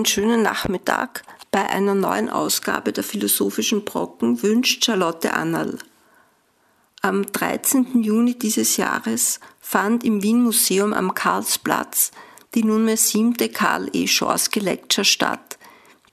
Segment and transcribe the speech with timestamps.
[0.00, 5.76] Einen schönen Nachmittag bei einer neuen Ausgabe der Philosophischen Brocken wünscht Charlotte Annal.
[7.02, 8.02] Am 13.
[8.02, 12.12] Juni dieses Jahres fand im Wien Museum am Karlsplatz
[12.54, 14.06] die nunmehr siebte Karl E.
[14.06, 15.58] Schorske Lecture statt,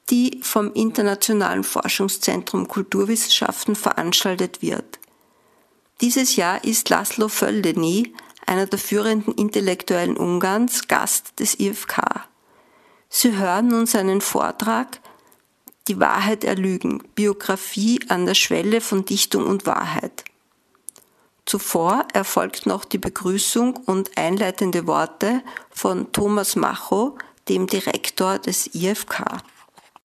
[0.10, 5.00] die vom Internationalen Forschungszentrum Kulturwissenschaften veranstaltet wird.
[6.02, 8.14] Dieses Jahr ist Laszlo Földeny,
[8.46, 12.27] einer der führenden Intellektuellen Ungarns, Gast des IFK.
[13.10, 15.00] Sie hören nun seinen Vortrag
[15.88, 20.26] Die Wahrheit erlügen, Biografie an der Schwelle von Dichtung und Wahrheit.
[21.46, 29.38] Zuvor erfolgt noch die Begrüßung und einleitende Worte von Thomas Macho, dem Direktor des IFK.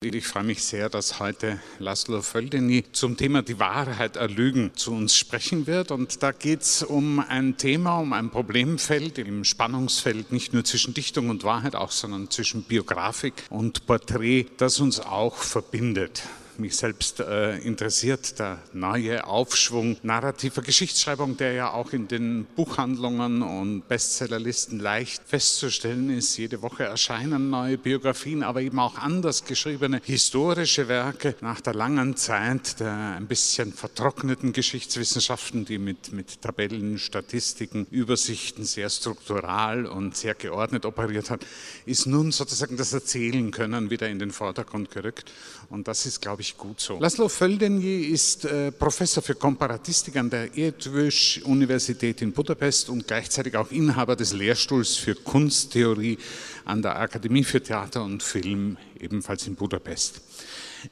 [0.04, 5.16] Ich freue mich sehr, dass heute Laszlo Földeny zum Thema die Wahrheit erlügen zu uns
[5.16, 5.92] sprechen wird.
[5.92, 10.92] Und da geht es um ein Thema, um ein Problemfeld im Spannungsfeld nicht nur zwischen
[10.92, 16.24] Dichtung und Wahrheit auch, sondern zwischen Biografik und Porträt, das uns auch verbindet
[16.58, 23.42] mich selbst äh, interessiert, der neue Aufschwung narrativer Geschichtsschreibung, der ja auch in den Buchhandlungen
[23.42, 26.36] und Bestsellerlisten leicht festzustellen ist.
[26.36, 32.16] Jede Woche erscheinen neue Biografien, aber eben auch anders geschriebene historische Werke nach der langen
[32.16, 40.16] Zeit der ein bisschen vertrockneten Geschichtswissenschaften, die mit, mit Tabellen, Statistiken, Übersichten sehr struktural und
[40.16, 41.46] sehr geordnet operiert hat,
[41.86, 45.32] ist nun sozusagen das Erzählen können wieder in den Vordergrund gerückt.
[45.70, 46.98] Und das ist, glaube ich, gut so.
[46.98, 53.70] Laszlo Földeny ist äh, Professor für Komparatistik an der Eötvös-Universität in Budapest und gleichzeitig auch
[53.70, 56.18] Inhaber des Lehrstuhls für Kunsttheorie
[56.64, 60.20] an der Akademie für Theater und Film, ebenfalls in Budapest.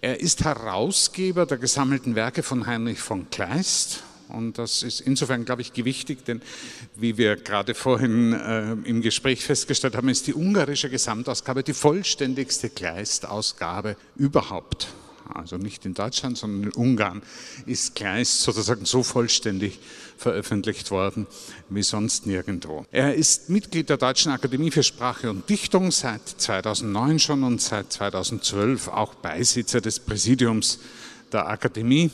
[0.01, 5.63] Er ist Herausgeber der gesammelten Werke von Heinrich von Kleist und das ist insofern, glaube
[5.63, 6.41] ich, gewichtig, denn
[6.97, 12.71] wie wir gerade vorhin äh, im Gespräch festgestellt haben, ist die ungarische Gesamtausgabe die vollständigste
[12.71, 14.89] Kleist-Ausgabe überhaupt.
[15.35, 17.23] Also nicht in Deutschland, sondern in Ungarn
[17.67, 19.79] ist Kleist sozusagen so vollständig
[20.17, 21.27] veröffentlicht worden
[21.69, 22.85] wie sonst nirgendwo.
[22.91, 27.93] Er ist Mitglied der Deutschen Akademie für Sprache und Dichtung seit 2009 schon und seit
[27.93, 30.79] 2012 auch Beisitzer des Präsidiums
[31.33, 32.11] der Akademie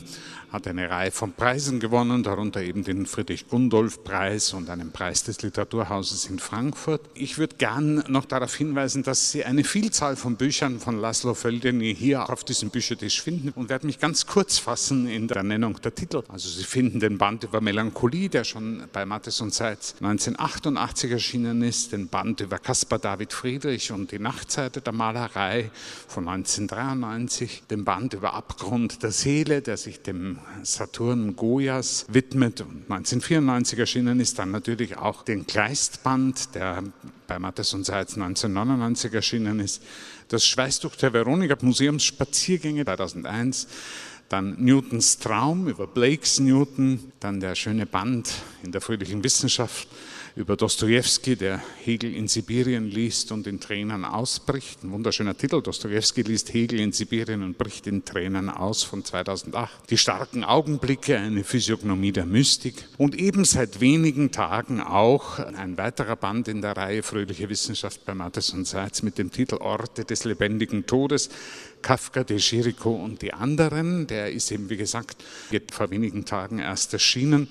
[0.51, 6.29] hat eine Reihe von Preisen gewonnen, darunter eben den Friedrich-Gundolf-Preis und einen Preis des Literaturhauses
[6.29, 7.01] in Frankfurt.
[7.15, 11.93] Ich würde gern noch darauf hinweisen, dass Sie eine Vielzahl von Büchern von Laszlo Földeny
[11.93, 15.93] hier auf diesem Büchertisch finden und werde mich ganz kurz fassen in der Nennung der
[15.93, 16.23] Titel.
[16.29, 21.61] Also Sie finden den Band über Melancholie, der schon bei Mattes und Seitz 1988 erschienen
[21.61, 25.71] ist, den Band über Caspar David Friedrich und die Nachtseite der Malerei
[26.07, 32.61] von 1993, den Band über Abgrund der Seele, der sich dem Saturn Goyas widmet.
[32.61, 36.83] Und 1994 erschienen ist dann natürlich auch den Kleistband, der
[37.27, 39.81] bei Mattes und Seitz 1999 erschienen ist.
[40.29, 43.67] Das Schweißtuch der Veronika Museumsspaziergänge 2001
[44.29, 48.29] dann Newtons Traum über Blakes Newton, dann der schöne Band
[48.63, 49.87] in der fröhlichen Wissenschaft
[50.37, 54.83] über Dostoevsky, der Hegel in Sibirien liest und in Tränen ausbricht.
[54.83, 55.63] Ein wunderschöner Titel.
[55.63, 59.89] Dostoevsky liest Hegel in Sibirien und bricht in Tränen aus von 2008.
[59.89, 62.85] Die starken Augenblicke, eine Physiognomie der Mystik.
[62.97, 68.13] Und eben seit wenigen Tagen auch ein weiterer Band in der Reihe Fröhliche Wissenschaft bei
[68.13, 71.29] Mattes und Seitz mit dem Titel Orte des lebendigen Todes.
[71.81, 74.05] Kafka, De Chirico und die anderen.
[74.05, 75.23] Der ist eben, wie gesagt,
[75.71, 77.47] vor wenigen Tagen erst erschienen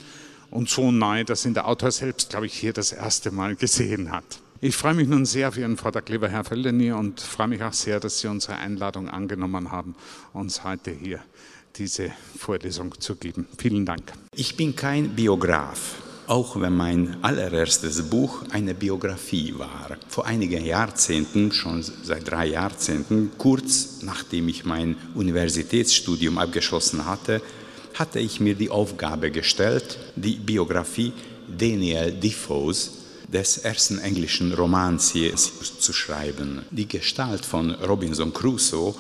[0.50, 4.10] und so neu, dass ihn der Autor selbst, glaube ich, hier das erste Mal gesehen
[4.10, 4.24] hat.
[4.60, 7.74] Ich freue mich nun sehr auf Ihren Vortrag, lieber Herr Feldeny, und freue mich auch
[7.74, 9.94] sehr, dass Sie unsere Einladung angenommen haben,
[10.32, 11.20] uns heute hier
[11.76, 13.46] diese Vorlesung zu geben.
[13.58, 14.12] Vielen Dank.
[14.34, 15.96] Ich bin kein Biograf,
[16.26, 19.98] auch wenn mein allererstes Buch eine Biografie war.
[20.08, 27.42] Vor einigen Jahrzehnten, schon seit drei Jahrzehnten, kurz nachdem ich mein Universitätsstudium abgeschlossen hatte,
[27.98, 31.12] hatte ich mir die Aufgabe gestellt, die Biografie
[31.48, 32.92] Daniel Defoes
[33.28, 36.64] des ersten englischen Romans hier zu schreiben.
[36.70, 38.94] Die Gestalt von Robinson Crusoe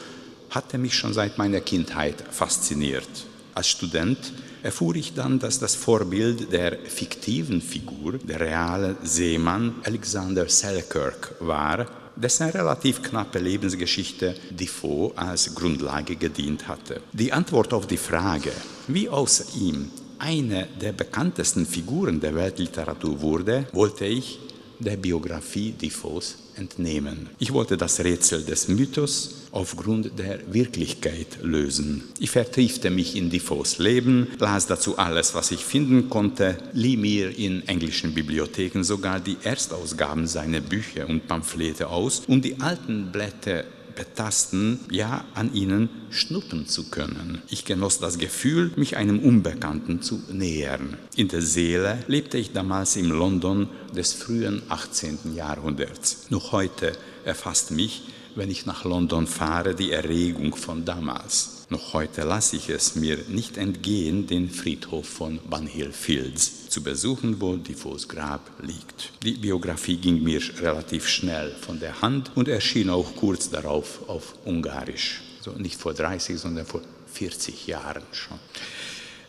[0.50, 3.08] hatte mich schon seit meiner Kindheit fasziniert.
[3.54, 4.32] Als Student
[4.62, 11.86] erfuhr ich dann, dass das Vorbild der fiktiven Figur, der reale Seemann Alexander Selkirk war,
[12.16, 17.02] dessen relativ knappe Lebensgeschichte Defoe als Grundlage gedient hatte.
[17.12, 18.52] Die Antwort auf die Frage,
[18.88, 24.38] wie aus ihm eine der bekanntesten Figuren der Weltliteratur wurde, wollte ich
[24.78, 27.28] der Biografie Defoes entnehmen.
[27.38, 32.04] Ich wollte das Rätsel des Mythos aufgrund der Wirklichkeit lösen.
[32.18, 37.36] Ich vertiefte mich in Defoes Leben, las dazu alles, was ich finden konnte, lieh mir
[37.36, 43.64] in englischen Bibliotheken sogar die Erstausgaben seiner Bücher und Pamphlete aus, um die alten Blätter
[43.96, 47.42] betasten, ja an ihnen schnuppern zu können.
[47.48, 50.96] Ich genoss das Gefühl, mich einem Unbekannten zu nähern.
[51.16, 55.34] In der Seele lebte ich damals im London des frühen 18.
[55.34, 56.26] Jahrhunderts.
[56.30, 56.92] Noch heute
[57.24, 58.02] erfasst mich,
[58.36, 61.66] wenn ich nach London fahre, die Erregung von damals.
[61.68, 67.40] Noch heute lasse ich es mir nicht entgehen, den Friedhof von Bunhill Fields zu besuchen,
[67.40, 69.12] wo Defoes Grab liegt.
[69.24, 74.34] Die Biografie ging mir relativ schnell von der Hand und erschien auch kurz darauf auf
[74.44, 75.22] Ungarisch.
[75.40, 78.38] So nicht vor 30, sondern vor 40 Jahren schon.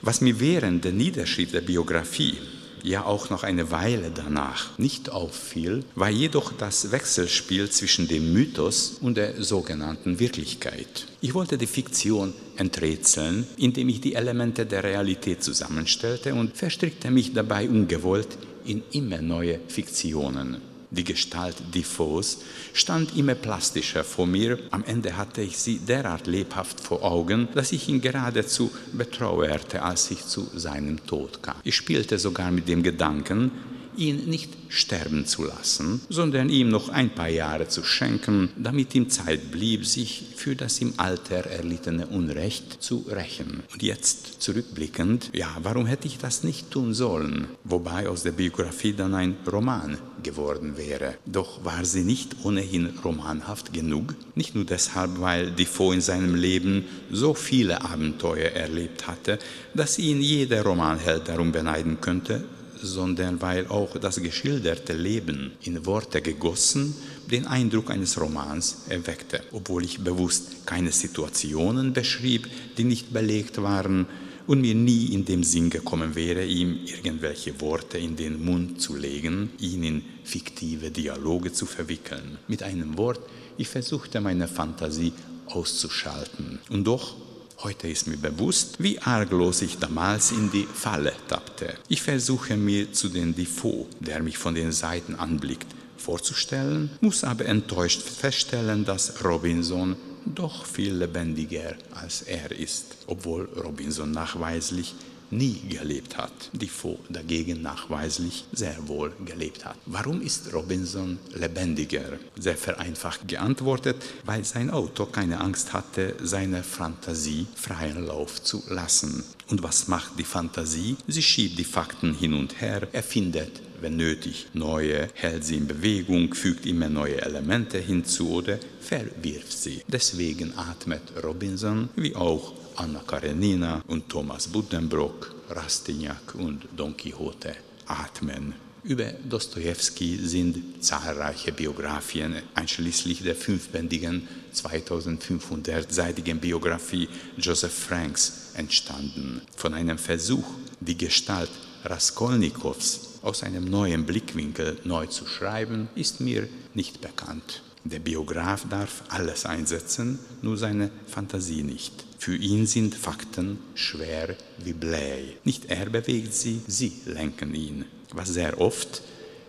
[0.01, 2.37] Was mir während der Niederschrift der Biografie
[2.87, 8.97] ja auch noch eine Weile danach nicht auffiel, war jedoch das Wechselspiel zwischen dem Mythos
[9.01, 11.07] und der sogenannten Wirklichkeit.
[11.21, 17.33] Ich wollte die Fiktion enträtseln, indem ich die Elemente der Realität zusammenstellte und verstrickte mich
[17.33, 20.57] dabei ungewollt in immer neue Fiktionen.
[20.89, 22.39] Die Gestalt Defoes
[22.73, 24.57] stand immer plastischer vor mir.
[24.71, 30.09] Am Ende hatte ich sie derart lebhaft vor Augen, dass ich ihn geradezu betrauerte, als
[30.11, 31.57] ich zu seinem Tod kam.
[31.63, 33.51] Ich spielte sogar mit dem Gedanken,
[33.97, 39.09] ihn nicht sterben zu lassen, sondern ihm noch ein paar Jahre zu schenken, damit ihm
[39.09, 43.63] Zeit blieb, sich für das im Alter erlittene Unrecht zu rächen.
[43.73, 47.47] Und jetzt zurückblickend, ja, warum hätte ich das nicht tun sollen?
[47.63, 51.15] Wobei aus der Biografie dann ein Roman geworden wäre.
[51.25, 54.15] Doch war sie nicht ohnehin romanhaft genug?
[54.35, 59.39] Nicht nur deshalb, weil Defoe in seinem Leben so viele Abenteuer erlebt hatte,
[59.73, 62.43] dass ihn jeder Romanheld darum beneiden könnte,
[62.81, 66.95] sondern weil auch das geschilderte Leben in Worte gegossen
[67.31, 72.47] den Eindruck eines Romans erweckte, obwohl ich bewusst keine Situationen beschrieb,
[72.77, 74.07] die nicht belegt waren
[74.47, 78.95] und mir nie in dem Sinn gekommen wäre, ihm irgendwelche Worte in den Mund zu
[78.95, 82.39] legen, ihn in fiktive Dialoge zu verwickeln.
[82.47, 83.19] Mit einem Wort,
[83.57, 85.13] ich versuchte meine Fantasie
[85.47, 86.59] auszuschalten.
[86.69, 87.15] Und doch
[87.63, 91.73] Heute ist mir bewusst, wie arglos ich damals in die Falle tappte.
[91.87, 95.65] Ich versuche mir zu den Defoe, der mich von den Seiten anblickt,
[95.97, 99.95] vorzustellen, muss aber enttäuscht feststellen, dass Robinson
[100.35, 104.95] doch viel lebendiger als er ist, obwohl Robinson nachweislich
[105.31, 109.77] nie gelebt hat, Defoe dagegen nachweislich sehr wohl gelebt hat.
[109.85, 112.19] Warum ist Robinson lebendiger?
[112.39, 119.23] Sehr vereinfacht geantwortet, weil sein Autor keine Angst hatte, seiner Fantasie freien Lauf zu lassen.
[119.49, 120.97] Und was macht die Fantasie?
[121.07, 126.33] Sie schiebt die Fakten hin und her, erfindet wenn nötig, neue, hält sie in Bewegung,
[126.33, 129.81] fügt immer neue Elemente hinzu oder verwirft sie.
[129.87, 137.55] Deswegen atmet Robinson wie auch Anna Karenina und Thomas Buddenbrock, Rastignac und Don Quixote
[137.87, 138.53] atmen.
[138.83, 149.41] Über Dostoevsky sind zahlreiche Biografien, einschließlich der fünfbändigen 2500-seitigen Biografie Joseph Franks, entstanden.
[149.57, 150.45] Von einem Versuch,
[150.79, 151.49] die Gestalt
[151.83, 157.61] Raskolnikows aus einem neuen Blickwinkel neu zu schreiben, ist mir nicht bekannt.
[157.83, 162.05] Der Biograf darf alles einsetzen, nur seine Fantasie nicht.
[162.17, 165.37] Für ihn sind Fakten schwer wie Blei.
[165.43, 167.85] Nicht er bewegt sie, sie lenken ihn.
[168.13, 169.01] Was sehr oft,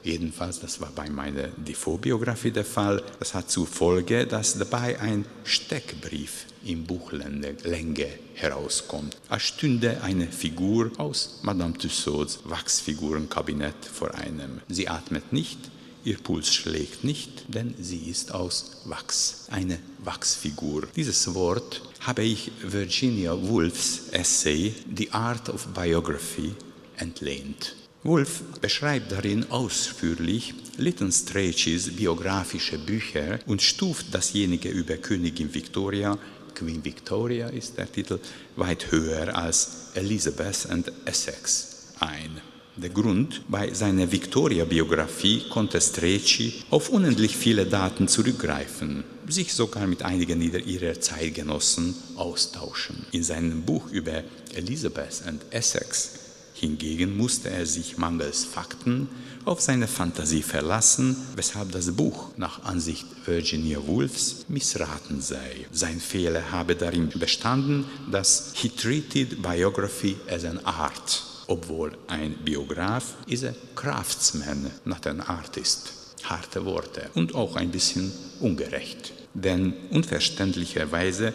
[0.03, 5.25] jedenfalls das war bei meiner Defoe-Biografie der Fall, das hat zur Folge, dass dabei ein
[5.45, 14.61] Steckbrief im Buchlänge herauskommt, als stünde eine Figur aus Madame Tussauds Wachsfigurenkabinett vor einem.
[14.69, 15.59] Sie atmet nicht,
[16.05, 20.89] Ihr Puls schlägt nicht, denn sie ist aus Wachs, eine Wachsfigur.
[20.97, 26.55] Dieses Wort habe ich Virginia Woolfs Essay The Art of Biography
[26.97, 27.75] entlehnt.
[28.05, 36.17] Woolf beschreibt darin ausführlich Lytton Strachey's biografische Bücher und stuft dasjenige über Königin Victoria,
[36.55, 38.19] Queen Victoria ist der Titel,
[38.57, 42.41] weit höher als Elizabeth and Essex ein.
[42.77, 50.05] Der Grund, bei seiner Victoria-Biografie konnte Streci auf unendlich viele Daten zurückgreifen, sich sogar mit
[50.05, 53.07] einigen ihrer Zeitgenossen austauschen.
[53.11, 54.23] In seinem Buch über
[54.55, 56.28] Elizabeth und Essex
[56.61, 59.09] Hingegen musste er sich mangels Fakten
[59.45, 65.67] auf seine Fantasie verlassen, weshalb das Buch nach Ansicht Virginia Woolfs missraten sei.
[65.71, 73.15] Sein Fehler habe darin bestanden, dass he treated biography as an art, obwohl ein Biograf
[73.29, 75.93] is a craftsman, not an artist.
[76.25, 78.11] Harte Worte und auch ein bisschen
[78.41, 79.13] ungerecht.
[79.33, 81.33] Denn unverständlicherweise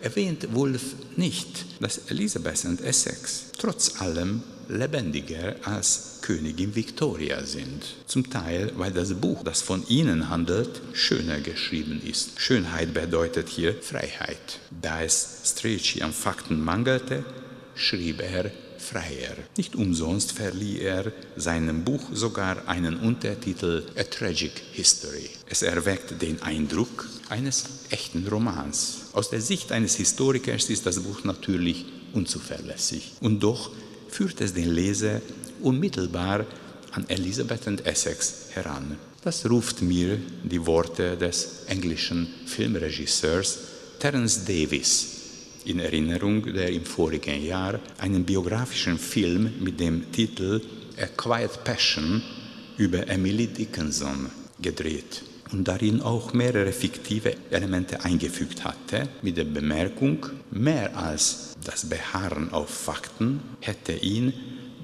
[0.00, 7.84] erwähnt Wolf nicht, dass Elizabeth und Essex trotz allem lebendiger als Königin Victoria sind.
[8.06, 12.40] Zum Teil, weil das Buch, das von ihnen handelt, schöner geschrieben ist.
[12.40, 14.60] Schönheit bedeutet hier Freiheit.
[14.70, 17.24] Da es Strachey an Fakten mangelte,
[17.74, 19.36] schrieb er freier.
[19.56, 25.30] Nicht umsonst verlieh er seinem Buch sogar einen Untertitel A Tragic History.
[25.46, 29.10] Es erweckt den Eindruck eines echten Romans.
[29.12, 33.12] Aus der Sicht eines Historikers ist das Buch natürlich unzuverlässig.
[33.20, 33.70] Und doch
[34.10, 35.20] führt es den Leser
[35.60, 36.46] unmittelbar
[36.92, 38.96] an Elizabeth und Essex heran.
[39.22, 43.58] Das ruft mir die Worte des englischen Filmregisseurs
[43.98, 45.08] Terence Davis
[45.66, 50.60] in Erinnerung, der im vorigen Jahr einen biografischen Film mit dem Titel
[50.98, 52.22] A Quiet Passion
[52.78, 60.26] über Emily Dickinson gedreht und darin auch mehrere fiktive Elemente eingefügt hatte, mit der Bemerkung,
[60.50, 64.32] mehr als das Beharren auf Fakten hätte ihn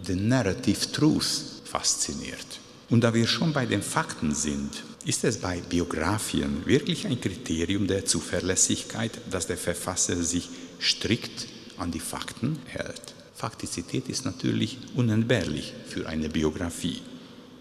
[0.04, 2.60] the narrative truth fasziniert.
[2.88, 7.86] Und da wir schon bei den Fakten sind, ist es bei Biografien wirklich ein Kriterium
[7.86, 10.48] der Zuverlässigkeit, dass der Verfasser sich
[10.80, 11.46] strikt
[11.78, 13.14] an die Fakten hält.
[13.34, 17.02] Faktizität ist natürlich unentbehrlich für eine Biografie.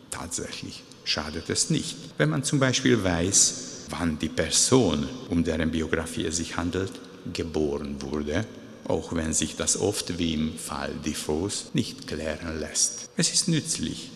[0.10, 1.96] Tatsächlich schadet es nicht.
[2.18, 6.92] Wenn man zum Beispiel weiß, wann die Person, um deren Biografie es sich handelt,
[7.34, 8.46] geboren wurde,
[8.88, 13.10] auch wenn sich das oft wie im Fall Defoes nicht klären lässt.
[13.18, 14.12] Es ist nützlich,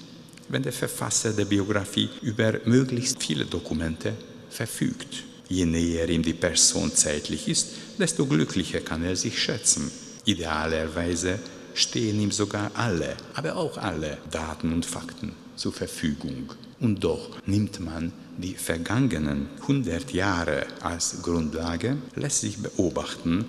[0.47, 4.13] wenn der Verfasser der Biografie über möglichst viele Dokumente
[4.49, 5.23] verfügt.
[5.47, 9.89] Je näher ihm die Person zeitlich ist, desto glücklicher kann er sich schätzen.
[10.25, 11.39] Idealerweise
[11.73, 16.51] stehen ihm sogar alle, aber auch alle Daten und Fakten zur Verfügung.
[16.79, 23.45] Und doch nimmt man die vergangenen 100 Jahre als Grundlage, lässt sich beobachten,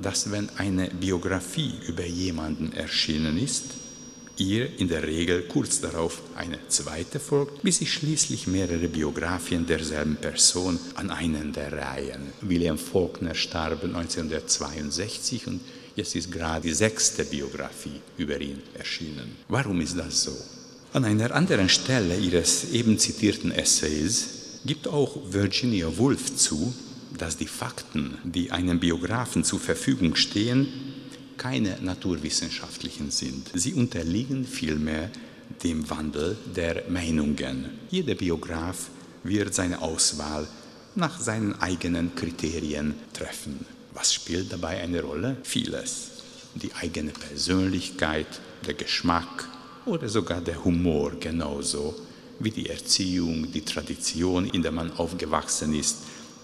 [0.00, 3.74] dass wenn eine Biografie über jemanden erschienen ist,
[4.36, 10.16] ihr in der Regel kurz darauf eine zweite folgt, bis sich schließlich mehrere Biografien derselben
[10.16, 12.32] Person an einen der Reihen.
[12.40, 15.60] William Faulkner starb 1962 und
[15.94, 19.36] jetzt ist gerade die sechste Biografie über ihn erschienen.
[19.48, 20.36] Warum ist das so?
[20.94, 24.28] An einer anderen Stelle ihres eben zitierten Essays
[24.66, 26.74] gibt auch Virginia Woolf zu,
[27.16, 30.68] dass die Fakten, die einem Biografen zur Verfügung stehen,
[31.38, 33.50] keine naturwissenschaftlichen sind.
[33.54, 35.10] Sie unterliegen vielmehr
[35.64, 37.70] dem Wandel der Meinungen.
[37.90, 38.90] Jeder Biograf
[39.24, 40.46] wird seine Auswahl
[40.94, 43.64] nach seinen eigenen Kriterien treffen.
[43.94, 45.38] Was spielt dabei eine Rolle?
[45.42, 46.10] Vieles.
[46.54, 48.26] Die eigene Persönlichkeit,
[48.66, 49.48] der Geschmack
[49.86, 51.94] oder sogar der Humor genauso
[52.38, 55.98] wie die Erziehung, die Tradition, in der man aufgewachsen ist,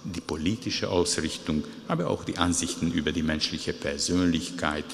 [0.05, 4.85] die politische Ausrichtung, aber auch die Ansichten über die menschliche Persönlichkeit,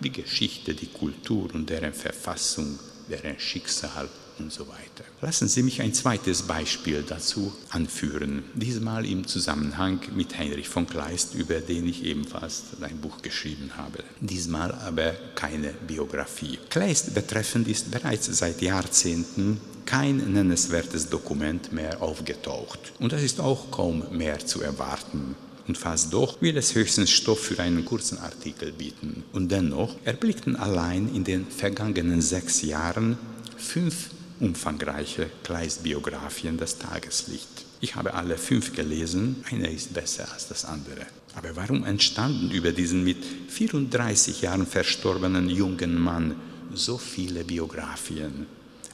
[0.00, 2.78] die Geschichte, die Kultur und deren Verfassung,
[3.08, 4.08] deren Schicksal
[4.40, 5.04] und so weiter.
[5.20, 11.34] Lassen Sie mich ein zweites Beispiel dazu anführen, diesmal im Zusammenhang mit Heinrich von Kleist,
[11.34, 14.04] über den ich ebenfalls ein Buch geschrieben habe.
[14.20, 16.58] Diesmal aber keine Biografie.
[16.70, 22.92] Kleist betreffend ist bereits seit Jahrzehnten kein nennenswertes Dokument mehr aufgetaucht.
[22.98, 25.34] Und das ist auch kaum mehr zu erwarten.
[25.66, 29.22] Und fast doch will es höchstens Stoff für einen kurzen Artikel bieten.
[29.32, 33.18] Und dennoch erblickten allein in den vergangenen sechs Jahren
[33.56, 37.48] fünf umfangreiche Kleist-Biografien das Tageslicht.
[37.80, 41.06] Ich habe alle fünf gelesen, eine ist besser als das andere.
[41.34, 46.34] Aber warum entstanden über diesen mit 34 Jahren verstorbenen jungen Mann
[46.74, 48.46] so viele Biografien?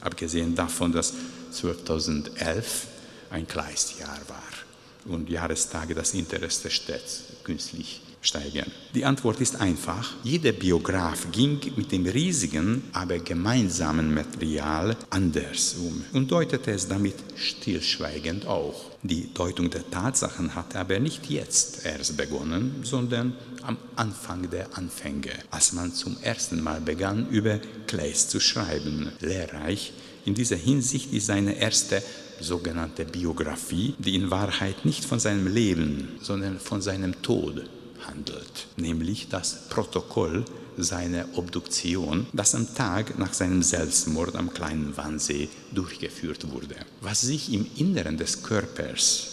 [0.05, 1.13] abgesehen davon, dass
[1.51, 2.87] 2011
[3.31, 8.71] ein Kleistjahr war und Jahrestage das Interesse stets künstlich steigern.
[8.93, 10.13] Die Antwort ist einfach.
[10.23, 17.15] Jeder Biograf ging mit dem riesigen, aber gemeinsamen Material anders um und deutete es damit
[17.35, 18.91] stillschweigend auch.
[19.03, 25.31] Die Deutung der Tatsachen hatte aber nicht jetzt erst begonnen, sondern am Anfang der Anfänge,
[25.51, 29.11] als man zum ersten Mal begann, über Clays zu schreiben.
[29.19, 29.93] Lehrreich
[30.25, 32.01] in dieser Hinsicht ist seine erste
[32.39, 37.63] sogenannte Biografie, die in Wahrheit nicht von seinem Leben, sondern von seinem Tod
[38.07, 40.45] handelt, nämlich das Protokoll
[40.77, 46.75] seine Obduktion, das am Tag nach seinem Selbstmord am kleinen Wannsee durchgeführt wurde.
[47.01, 49.27] Was sich im Inneren des Körpers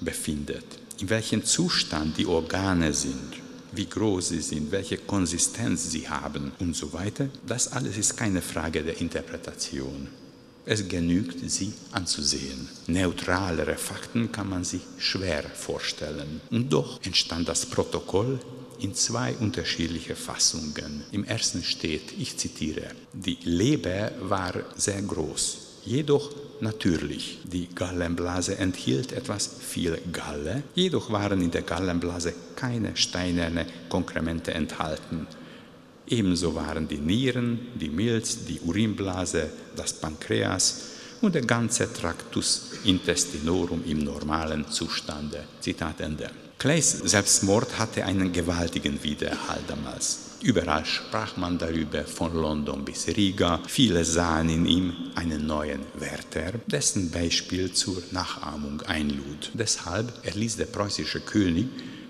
[0.00, 0.64] befindet,
[1.00, 3.34] in welchem Zustand die Organe sind,
[3.72, 8.40] wie groß sie sind, welche Konsistenz sie haben und so weiter, das alles ist keine
[8.40, 10.08] Frage der Interpretation.
[10.70, 12.68] Es genügt, sie anzusehen.
[12.88, 16.42] Neutralere Fakten kann man sich schwer vorstellen.
[16.50, 18.38] Und doch entstand das Protokoll
[18.78, 21.04] in zwei unterschiedliche Fassungen.
[21.10, 25.56] Im ersten steht, ich zitiere, die Leber war sehr groß,
[25.86, 27.38] jedoch natürlich.
[27.44, 35.26] Die Gallenblase enthielt etwas viel Galle, jedoch waren in der Gallenblase keine steinerne Konkremente enthalten.
[36.10, 40.82] Ebenso waren die Nieren, die Milz, die Urinblase, das Pankreas
[41.20, 45.44] und der ganze Tractus intestinorum im normalen Zustande.
[45.60, 46.30] Zitat Ende.
[46.58, 50.28] Clays Selbstmord hatte einen gewaltigen Widerhall damals.
[50.40, 53.60] Überall sprach man darüber, von London bis Riga.
[53.66, 59.50] Viele sahen in ihm einen neuen Wärter, dessen Beispiel zur Nachahmung einlud.
[59.54, 61.66] Deshalb erließ der preußische König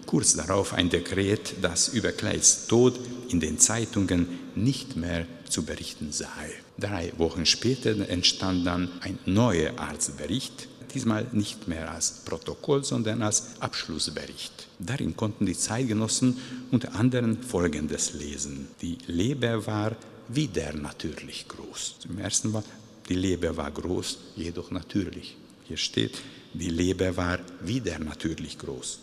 [0.09, 2.99] kurz darauf ein Dekret, das über Clays Tod
[3.29, 6.49] in den Zeitungen nicht mehr zu berichten sei.
[6.79, 13.61] Drei Wochen später entstand dann ein neuer Arztbericht, diesmal nicht mehr als Protokoll, sondern als
[13.61, 14.69] Abschlussbericht.
[14.79, 16.39] Darin konnten die Zeitgenossen
[16.71, 18.69] unter anderem Folgendes lesen.
[18.81, 19.95] Die Leber war
[20.29, 21.97] wieder natürlich groß.
[21.99, 22.65] Zum ersten Mal,
[23.11, 25.37] die Leber war groß, jedoch natürlich.
[25.65, 26.19] Hier steht,
[26.55, 29.01] die Leber war wieder natürlich groß.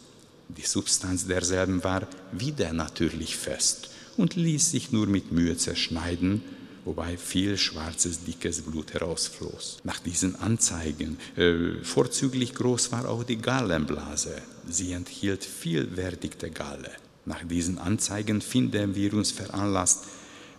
[0.49, 6.43] Die Substanz derselben war wieder natürlich fest und ließ sich nur mit Mühe zerschneiden,
[6.85, 9.77] wobei viel schwarzes, dickes Blut herausfloss.
[9.83, 14.35] Nach diesen Anzeigen äh, vorzüglich groß war auch die Gallenblase.
[14.69, 16.91] Sie enthielt viel verdigte Galle.
[17.25, 20.05] Nach diesen Anzeigen finden wir uns veranlasst,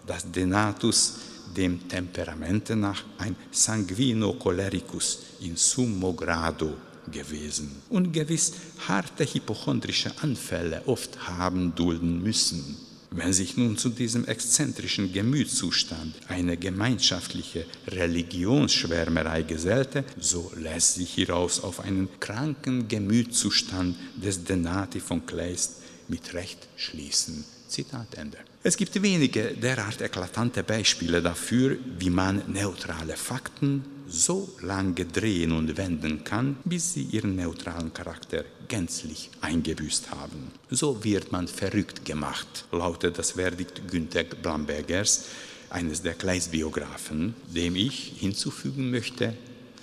[0.07, 1.14] dass Denatus
[1.57, 6.75] dem Temperamente nach ein Sanguino cholericus in summo grado
[7.12, 8.52] gewesen und gewiss
[8.86, 12.76] harte hypochondrische Anfälle oft haben dulden müssen.
[13.10, 21.62] Wenn sich nun zu diesem exzentrischen Gemütszustand eine gemeinschaftliche Religionsschwärmerei gesellte, so lässt sich hieraus
[21.62, 25.76] auf einen kranken Gemütszustand des Denati von Kleist
[26.09, 27.44] mit Recht schließen.
[27.68, 28.38] Zitat Ende.
[28.62, 35.77] Es gibt wenige derart eklatante Beispiele dafür, wie man neutrale Fakten so lange drehen und
[35.77, 40.51] wenden kann, bis sie ihren neutralen Charakter gänzlich eingebüßt haben.
[40.71, 45.27] So wird man verrückt gemacht, lautet das Verdikt Günther Blambergers,
[45.71, 49.37] eines der Kleistbiografen, dem ich hinzufügen möchte,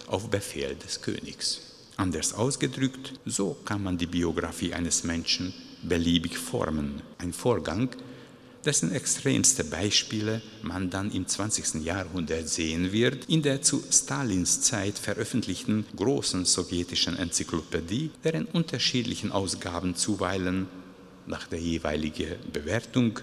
[0.07, 1.61] auf Befehl des Königs.
[1.97, 7.01] Anders ausgedrückt, so kann man die Biografie eines Menschen beliebig formen.
[7.17, 7.89] Ein Vorgang,
[8.65, 11.83] dessen extremste Beispiele man dann im 20.
[11.83, 19.95] Jahrhundert sehen wird, in der zu Stalins Zeit veröffentlichten großen sowjetischen Enzyklopädie, deren unterschiedlichen Ausgaben
[19.95, 20.67] zuweilen
[21.25, 23.19] nach der jeweiligen Bewertung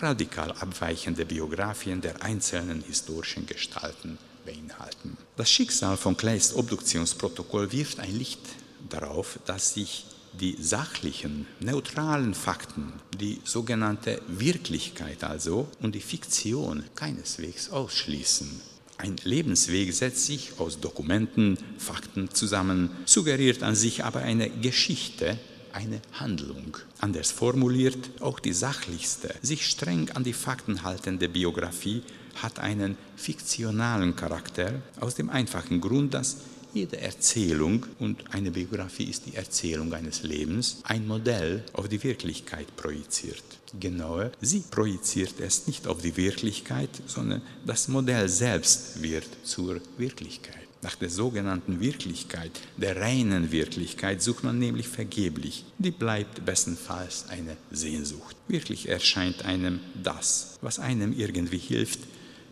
[0.00, 5.16] radikal abweichende Biografien der einzelnen historischen Gestalten beinhalten.
[5.36, 8.40] Das Schicksal von Kleist Obduktionsprotokoll wirft ein Licht
[8.88, 10.06] darauf, dass sich
[10.40, 18.60] die sachlichen, neutralen Fakten, die sogenannte Wirklichkeit also und die Fiktion keineswegs ausschließen.
[18.98, 25.38] Ein Lebensweg setzt sich aus Dokumenten, Fakten zusammen, suggeriert an sich aber eine Geschichte,
[25.72, 26.78] eine Handlung.
[27.00, 32.02] Anders formuliert, auch die sachlichste, sich streng an die Fakten haltende Biografie
[32.42, 36.38] hat einen fiktionalen Charakter aus dem einfachen Grund, dass
[36.76, 42.76] jede Erzählung, und eine Biografie ist die Erzählung eines Lebens, ein Modell auf die Wirklichkeit
[42.76, 43.42] projiziert.
[43.80, 50.54] Genauer, sie projiziert es nicht auf die Wirklichkeit, sondern das Modell selbst wird zur Wirklichkeit.
[50.82, 55.64] Nach der sogenannten Wirklichkeit, der reinen Wirklichkeit, sucht man nämlich vergeblich.
[55.78, 58.36] Die bleibt bestenfalls eine Sehnsucht.
[58.48, 62.00] Wirklich erscheint einem das, was einem irgendwie hilft,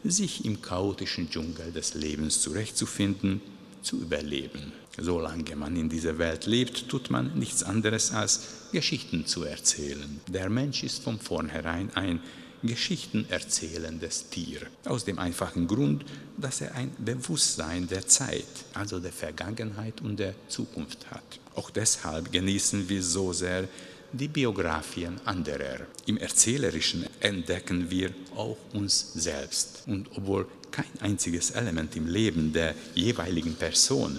[0.02, 3.40] sich im chaotischen Dschungel des Lebens zurechtzufinden
[3.84, 4.72] zu überleben.
[4.98, 8.40] Solange man in dieser Welt lebt, tut man nichts anderes als
[8.72, 10.20] Geschichten zu erzählen.
[10.28, 12.20] Der Mensch ist von vornherein ein
[12.62, 14.60] Geschichten erzählendes Tier.
[14.86, 16.04] Aus dem einfachen Grund,
[16.38, 21.40] dass er ein Bewusstsein der Zeit, also der Vergangenheit und der Zukunft hat.
[21.54, 23.68] Auch deshalb genießen wir so sehr
[24.12, 25.80] die Biografien anderer.
[26.06, 29.82] Im Erzählerischen entdecken wir auch uns selbst.
[29.86, 34.18] Und obwohl kein einziges Element im Leben der jeweiligen Person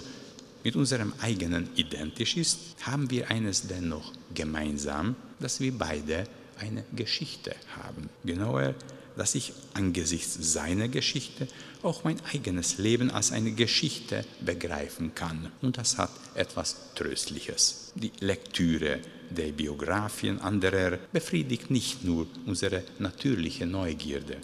[0.64, 6.26] mit unserem eigenen identisch ist, haben wir eines dennoch gemeinsam, dass wir beide
[6.58, 8.08] eine Geschichte haben.
[8.24, 8.74] Genauer,
[9.18, 11.46] dass ich angesichts seiner Geschichte
[11.82, 15.52] auch mein eigenes Leben als eine Geschichte begreifen kann.
[15.60, 17.92] Und das hat etwas Tröstliches.
[17.94, 24.38] Die Lektüre der Biografien anderer befriedigt nicht nur unsere natürliche Neugierde,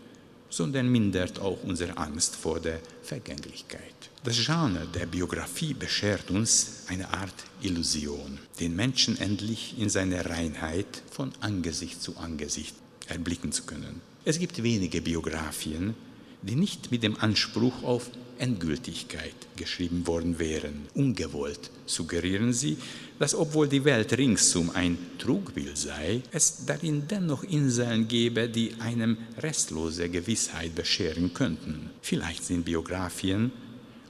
[0.53, 3.81] sondern mindert auch unsere Angst vor der Vergänglichkeit.
[4.23, 11.03] Das Genre der Biografie beschert uns eine Art Illusion, den Menschen endlich in seiner Reinheit
[11.11, 12.77] von Angesicht zu Angesicht
[13.09, 14.03] erblicken zu können.
[14.25, 15.95] Es gibt wenige Biografien,
[16.43, 20.89] die nicht mit dem Anspruch auf Endgültigkeit geschrieben worden wären.
[20.95, 22.77] Ungewollt suggerieren sie,
[23.19, 29.17] dass obwohl die Welt ringsum ein Trugbild sei, es darin dennoch Inseln gäbe, die einem
[29.39, 31.91] restlose Gewissheit bescheren könnten.
[32.01, 33.53] Vielleicht sind Biografien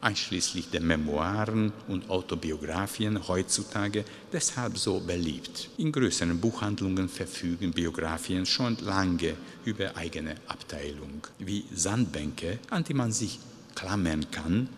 [0.03, 5.71] einschließlich der Memoiren und Autobiografien heutzutage deshalb so beliebt.
[5.79, 11.27] In größeren Buchhandlungen verfügen Biografien schon lange über eigene Abteilung.
[11.39, 13.39] Wie Sandbänke, an die man sich
[13.75, 14.69] klammern kann,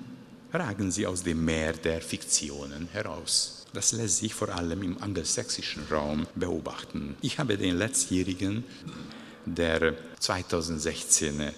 [0.53, 3.67] ragen sie aus dem Meer der Fiktionen heraus.
[3.73, 7.17] Das lässt sich vor allem im angelsächsischen Raum beobachten.
[7.23, 8.63] Ich habe den letztjährigen
[9.47, 11.53] der 2016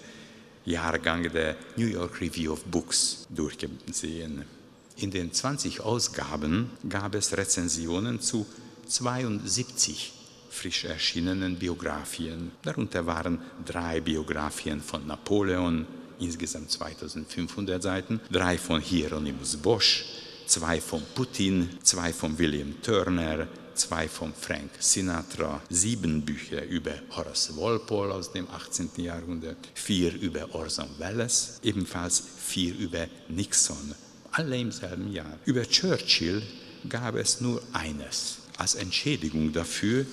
[0.67, 4.43] Jahrgang der New York Review of Books durchgesehen.
[4.97, 8.45] In den 20 Ausgaben gab es Rezensionen zu
[8.87, 10.13] 72
[10.49, 12.51] frisch erschienenen Biografien.
[12.63, 15.85] Darunter waren drei Biografien von Napoleon,
[16.19, 20.03] insgesamt 2500 Seiten, drei von Hieronymus Bosch,
[20.47, 27.55] zwei von Putin, zwei von William Turner, zwei von Frank Sinatra, sieben Bücher über Horace
[27.55, 28.89] Walpole aus dem 18.
[28.97, 33.95] Jahrhundert, vier über Orson Welles, ebenfalls vier über Nixon,
[34.31, 35.37] alle im selben Jahr.
[35.45, 36.41] Über Churchill
[36.89, 40.05] gab es nur eines als Entschädigung dafür,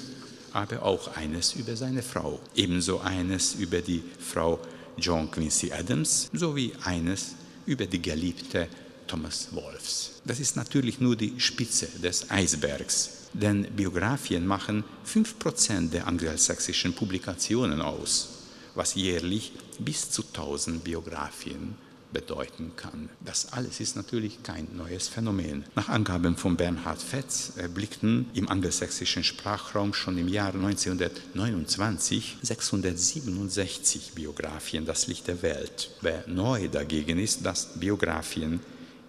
[0.53, 4.61] aber auch eines über seine Frau, ebenso eines über die Frau
[4.97, 7.35] John Quincy Adams sowie eines
[7.67, 8.69] über die Geliebte
[9.07, 10.21] Thomas Wolfs.
[10.25, 17.83] Das ist natürlich nur die Spitze des Eisbergs denn Biografien machen 5% der angelsächsischen Publikationen
[17.83, 18.29] aus,
[18.75, 21.75] was jährlich bis zu 1000 Biografien
[22.13, 23.09] bedeuten kann.
[23.25, 25.65] Das alles ist natürlich kein neues Phänomen.
[25.75, 34.87] Nach Angaben von Bernhard Fetz erblickten im angelsächsischen Sprachraum schon im Jahr 1929 667 Biografien
[34.87, 35.91] das Licht der Welt.
[36.03, 38.61] Wer neu dagegen ist, dass Biografien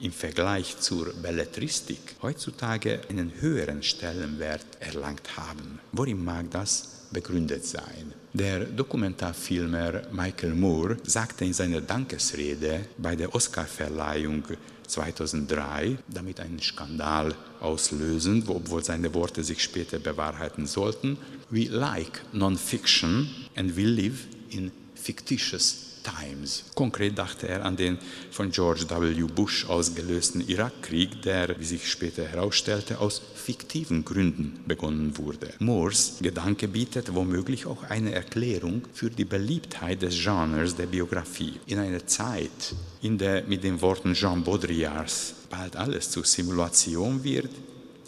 [0.06, 5.80] im Vergleich zur Belletristik heutzutage einen höheren Stellenwert erlangt haben.
[5.94, 8.14] Worin mag das begründet sein?
[8.34, 14.44] Der Dokumentarfilmer Michael Moore sagte in seiner Dankesrede bei der Oscarverleihung
[14.86, 21.18] 2003, damit einen Skandal auslösend, obwohl seine Worte sich später bewahrheiten sollten,
[21.50, 26.66] We like non-fiction and we live in fictitious Times.
[26.76, 27.98] Konkret dachte er an den
[28.32, 29.24] von George W.
[29.24, 35.50] Bush ausgelösten Irakkrieg, der, wie sich später herausstellte, aus fiktiven Gründen begonnen wurde.
[35.60, 41.60] Moores Gedanke bietet womöglich auch eine Erklärung für die Beliebtheit des Genres der Biografie.
[41.66, 47.50] In einer Zeit, in der mit den Worten Jean Baudrillards bald alles zur Simulation wird,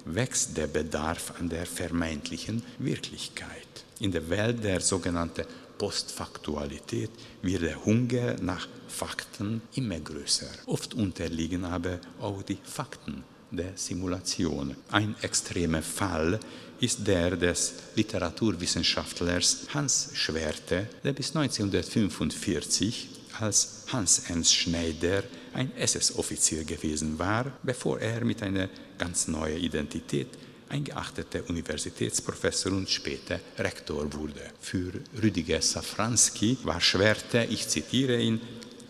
[0.05, 3.67] wächst der Bedarf an der vermeintlichen Wirklichkeit.
[3.99, 5.43] In der Welt der sogenannten
[5.77, 7.11] Postfaktualität
[7.41, 10.47] wird der Hunger nach Fakten immer größer.
[10.65, 14.75] Oft unterliegen aber auch die Fakten der Simulation.
[14.91, 16.39] Ein extremer Fall
[16.79, 23.09] ist der des Literaturwissenschaftlers Hans Schwerte, der bis 1945
[23.39, 30.27] als Hans Ernst Schneider ein SS-Offizier gewesen war, bevor er mit einer ganz neuen Identität
[30.69, 34.51] ein geachteter Universitätsprofessor und später Rektor wurde.
[34.59, 38.41] Für Rüdiger Safranski war Schwerte, ich zitiere ihn,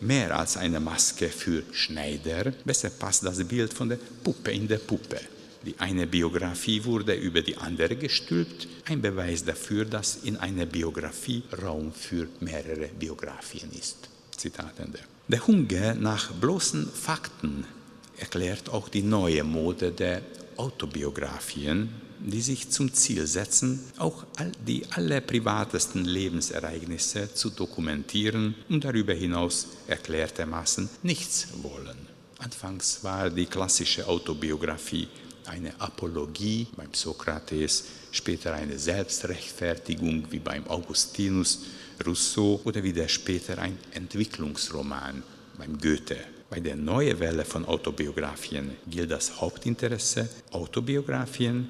[0.02, 2.54] mehr als eine Maske für Schneider.
[2.66, 5.20] Besser passt das Bild von der Puppe in der Puppe.
[5.66, 11.44] Die eine Biografie wurde über die andere gestülpt, ein Beweis dafür, dass in einer Biografie
[11.62, 14.08] Raum für mehrere Biografien ist.
[14.36, 15.00] Zitat Ende.
[15.28, 17.66] Der Hunger nach bloßen Fakten
[18.18, 20.22] erklärt auch die neue Mode der
[20.58, 21.90] Autobiografien,
[22.20, 24.26] die sich zum Ziel setzen, auch
[24.66, 31.98] die allerprivatesten Lebensereignisse zu dokumentieren und darüber hinaus erklärtermaßen nichts wollen.
[32.40, 35.08] Anfangs war die klassische Autobiografie
[35.48, 41.64] eine Apologie beim Sokrates, später eine Selbstrechtfertigung wie beim Augustinus,
[42.06, 45.24] Rousseau oder wieder später ein Entwicklungsroman
[45.58, 46.18] beim Goethe.
[46.50, 51.68] Bei der neuen Welle von Autobiografien gilt das Hauptinteresse, Autobiografien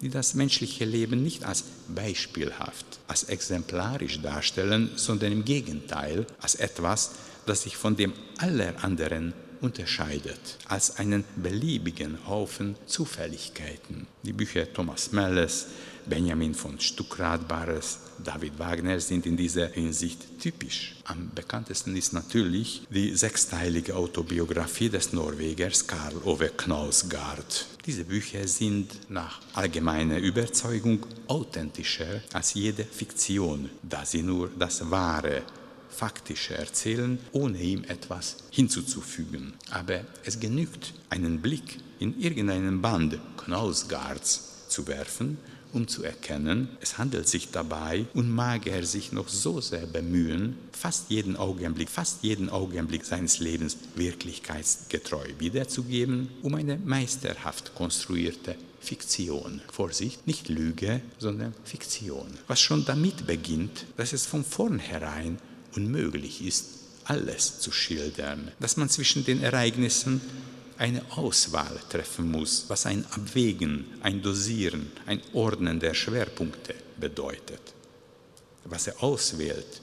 [0.00, 7.12] die das menschliche Leben nicht als beispielhaft, als exemplarisch darstellen, sondern im Gegenteil als etwas,
[7.46, 14.06] das sich von dem aller anderen unterscheidet, als einen beliebigen Haufen Zufälligkeiten.
[14.22, 15.66] Die Bücher Thomas Melles,
[16.06, 20.96] Benjamin von Stuckrad-Barres, David Wagner sind in dieser Hinsicht typisch.
[21.04, 27.66] Am bekanntesten ist natürlich die sechsteilige Autobiografie des Norwegers Karl Ove Knausgard.
[27.86, 35.42] Diese Bücher sind nach allgemeiner Überzeugung authentischer als jede Fiktion, da sie nur das Wahre
[35.88, 39.54] faktische erzählen, ohne ihm etwas hinzuzufügen.
[39.70, 45.38] Aber es genügt, einen Blick in irgendeinen Band Knausgards zu werfen,
[45.72, 50.56] um zu erkennen, es handelt sich dabei und mag er sich noch so sehr bemühen,
[50.72, 59.60] fast jeden Augenblick, fast jeden Augenblick seines Lebens wirklichkeitsgetreu wiederzugeben, um eine meisterhaft konstruierte Fiktion.
[59.72, 62.26] Vorsicht, nicht Lüge, sondern Fiktion.
[62.46, 65.38] Was schon damit beginnt, dass es von vornherein
[65.74, 70.20] unmöglich ist, alles zu schildern, dass man zwischen den Ereignissen
[70.78, 77.74] eine Auswahl treffen muss, was ein Abwägen, ein Dosieren, ein Ordnen der Schwerpunkte bedeutet.
[78.64, 79.82] Was er auswählt,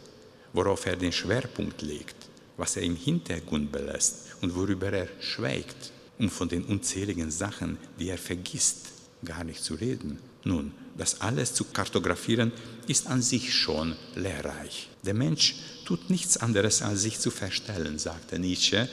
[0.54, 2.16] worauf er den Schwerpunkt legt,
[2.56, 8.10] was er im Hintergrund belässt und worüber er schweigt, um von den unzähligen Sachen, die
[8.10, 8.88] er vergisst,
[9.26, 10.20] gar nicht zu reden.
[10.46, 12.54] Nun, das alles zu kartografieren,
[12.88, 14.90] ist an sich schon lehrreich.
[15.04, 15.56] Der Mensch
[15.86, 18.88] tut nichts anderes, als sich zu verstellen, sagte Nietzsche,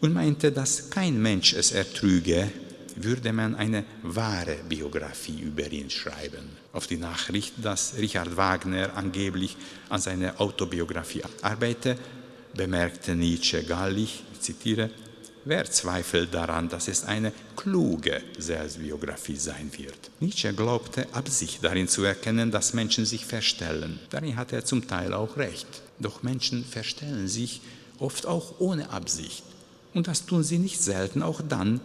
[0.00, 2.50] und meinte, dass kein Mensch es ertrüge,
[2.96, 6.56] würde man eine wahre Biografie über ihn schreiben.
[6.72, 9.56] Auf die Nachricht, dass Richard Wagner angeblich
[9.88, 11.96] an seiner Autobiografie arbeite,
[12.54, 14.90] bemerkte Nietzsche gallig, ich zitiere,
[15.48, 20.10] Wer zweifelt daran, dass es eine kluge Selbstbiografie sein wird?
[20.18, 24.00] Nietzsche glaubte, Absicht darin zu erkennen, dass Menschen sich verstellen.
[24.10, 25.68] Darin hat er zum Teil auch recht.
[26.00, 27.60] Doch Menschen verstellen sich
[28.00, 29.44] oft auch ohne Absicht.
[29.96, 31.80] Und das tun sie nicht selten auch dann,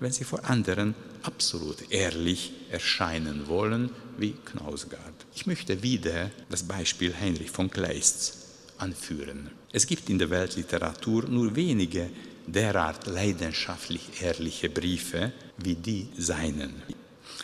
[0.00, 5.26] wenn sie vor anderen absolut ehrlich erscheinen wollen, wie Knausgard.
[5.34, 8.38] Ich möchte wieder das Beispiel Heinrich von Kleist
[8.78, 9.50] anführen.
[9.70, 12.08] Es gibt in der Weltliteratur nur wenige
[12.46, 16.72] derart leidenschaftlich ehrliche Briefe wie die seinen.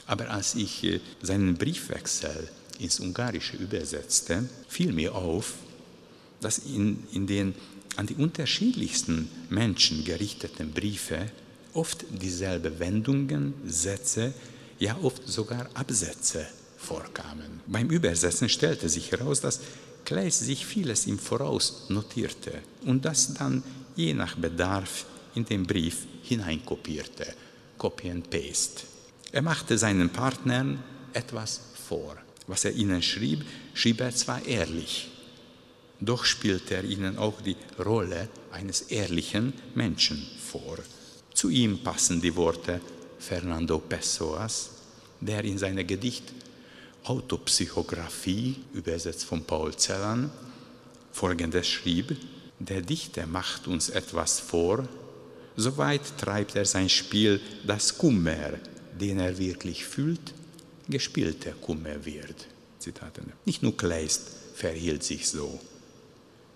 [0.07, 5.53] Aber als ich äh, seinen Briefwechsel ins Ungarische übersetzte, fiel mir auf,
[6.41, 7.55] dass in, in den
[7.99, 11.27] an die unterschiedlichsten Menschen gerichteten Briefe
[11.75, 14.33] oft dieselbe Wendungen, Sätze,
[14.79, 17.61] ja oft sogar Absätze vorkamen.
[17.67, 19.61] Beim Übersetzen stellte sich heraus, dass
[20.05, 22.53] Kleist sich vieles im Voraus notierte
[22.87, 23.65] und das dann
[23.97, 27.27] je nach Bedarf in den Brief hineinkopierte.
[27.79, 28.85] Copy and Paste.
[29.33, 30.83] Er machte seinen Partnern
[31.13, 32.17] etwas vor.
[32.47, 35.11] Was er ihnen schrieb, schrieb er zwar ehrlich,
[36.01, 40.79] doch spielte er ihnen auch die Rolle eines ehrlichen Menschen vor.
[41.35, 42.81] Zu ihm passen die Worte
[43.19, 44.71] Fernando Pessoas,
[45.21, 46.33] der in seiner Gedicht
[47.05, 50.31] Autopsychographie, übersetzt von Paul Celan,
[51.13, 52.17] folgendes schrieb,
[52.59, 54.87] der Dichter macht uns etwas vor,
[55.57, 58.55] soweit treibt er sein Spiel, dass Kummer,
[59.01, 60.35] den er wirklich fühlt,
[60.89, 62.47] gespielter Kummer wird.
[62.79, 64.23] Zitat Nicht nur Kleist
[64.55, 65.61] verhielt sich so.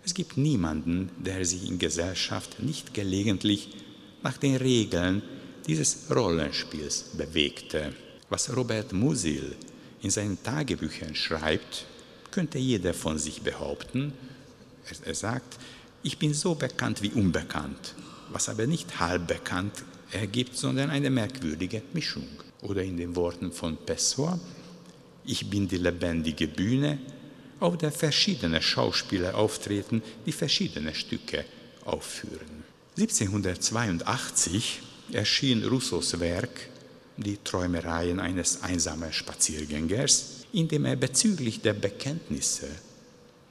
[0.05, 3.69] Es gibt niemanden, der sich in Gesellschaft nicht gelegentlich
[4.23, 5.23] nach den Regeln
[5.67, 7.93] dieses Rollenspiels bewegte.
[8.29, 9.55] Was Robert Musil
[10.03, 11.87] in seinen Tagebüchern schreibt,
[12.33, 14.13] könnte jeder von sich behaupten.
[14.89, 15.59] Er, er sagt,
[16.03, 17.95] ich bin so bekannt wie unbekannt,
[18.33, 22.27] was aber nicht halb bekannt ergibt, sondern eine merkwürdige Mischung.
[22.63, 24.39] Oder in den Worten von Pessoa,
[25.25, 26.99] ich bin die lebendige Bühne,
[27.63, 31.45] auf der verschiedene Schauspieler auftreten, die verschiedene Stücke
[31.85, 32.65] aufführen.
[32.99, 34.81] 1782
[35.13, 36.69] erschien Rousseaus Werk
[37.17, 42.69] Die Träumereien eines einsamen Spaziergängers, in dem er bezüglich der Bekenntnisse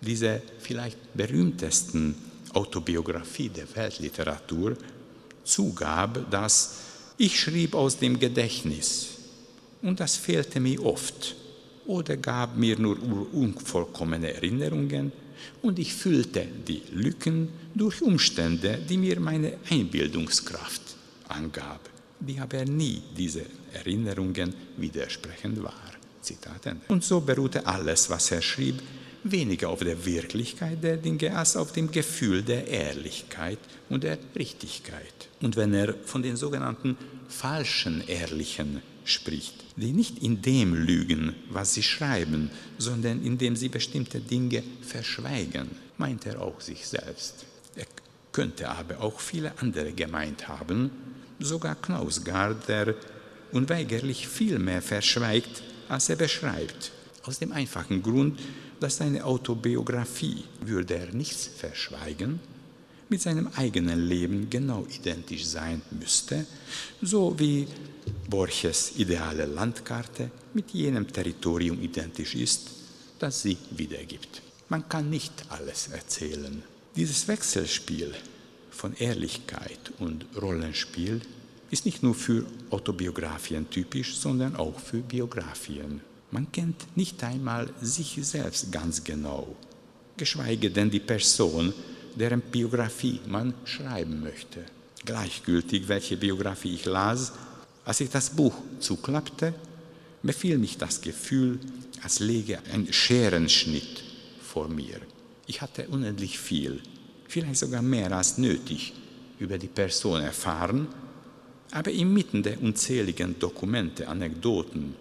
[0.02, 2.16] dieser vielleicht berühmtesten
[2.54, 4.76] Autobiografie der Weltliteratur
[5.44, 6.76] zugab, dass
[7.18, 9.08] ich schrieb aus dem Gedächtnis
[9.82, 11.36] und das fehlte mir oft
[11.86, 12.98] oder gab mir nur
[13.34, 15.12] unvollkommene Erinnerungen
[15.62, 20.82] und ich füllte die Lücken durch Umstände, die mir meine Einbildungskraft
[21.28, 21.90] angab,
[22.20, 25.74] die aber nie diese Erinnerungen widersprechend war.
[26.22, 26.76] Zitat.
[26.88, 28.76] Und so beruhte alles, was er schrieb,
[29.24, 35.30] weniger auf der Wirklichkeit der Dinge als auf dem Gefühl der Ehrlichkeit und der Richtigkeit.
[35.42, 41.74] Und wenn er von den sogenannten falschen Ehrlichen spricht, die nicht in dem lügen, was
[41.74, 47.46] sie schreiben, sondern indem sie bestimmte Dinge verschweigen, meint er auch sich selbst.
[47.76, 47.86] Er
[48.32, 50.92] könnte aber auch viele andere gemeint haben,
[51.40, 52.96] sogar Knausgard, der
[53.52, 56.92] unweigerlich viel mehr verschweigt, als er beschreibt.
[57.24, 58.40] Aus dem einfachen Grund,
[58.80, 62.40] dass seine Autobiografie würde er nichts verschweigen,
[63.10, 66.46] mit seinem eigenen Leben genau identisch sein müsste,
[67.02, 67.68] so wie
[68.30, 72.70] Borches ideale Landkarte mit jenem Territorium identisch ist,
[73.20, 74.42] das sie wiedergibt.
[74.70, 76.64] Man kann nicht alles erzählen.
[76.96, 78.14] Dieses Wechselspiel
[78.70, 81.22] von Ehrlichkeit und Rollenspiel
[81.70, 86.02] ist nicht nur für Autobiografien typisch, sondern auch für Biografien.
[86.32, 89.56] Man kennt nicht einmal sich selbst ganz genau,
[90.18, 91.74] geschweige denn die Person,
[92.16, 94.66] deren Biografie man schreiben möchte.
[95.06, 97.34] Gleichgültig, welche Biografie ich las,
[97.92, 99.54] als ich das Buch zuklappte,
[100.24, 101.60] befiel mich das Gefühl,
[102.02, 104.02] als läge ein Scherenschnitt
[104.42, 105.02] vor mir.
[105.46, 106.82] Ich hatte unendlich viel,
[107.28, 108.94] vielleicht sogar mehr als nötig,
[109.40, 110.88] über die Person erfahren,
[111.72, 114.96] aber inmitten der unzähligen Dokumente, Anekdoten,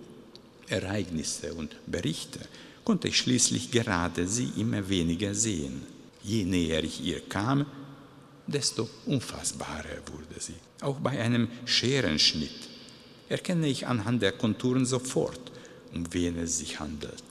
[0.67, 2.41] Ereignisse und Berichte
[2.83, 5.83] konnte ich schließlich gerade sie immer weniger sehen.
[6.25, 7.67] Je näher ich ihr kam,
[8.49, 10.57] desto unfassbarer wurde sie.
[10.81, 12.70] Auch bei einem Scherenschnitt
[13.31, 15.41] erkenne ich anhand der Konturen sofort,
[15.95, 17.25] um wen es sich handelt.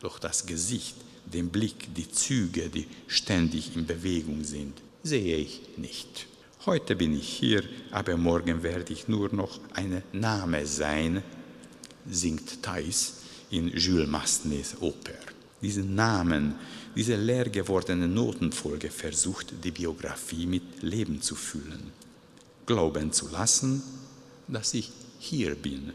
[0.00, 6.26] Doch das Gesicht, den Blick, die Züge, die ständig in Bewegung sind, sehe ich nicht.
[6.66, 11.22] Heute bin ich hier, aber morgen werde ich nur noch ein Name sein,
[12.10, 13.14] singt Thais
[13.50, 15.14] in Jules Massenets Oper.
[15.62, 16.54] Diesen Namen
[16.94, 21.92] diese leer gewordene Notenfolge versucht, die Biografie mit Leben zu füllen.
[22.66, 23.82] Glauben zu lassen,
[24.48, 25.92] dass ich hier bin,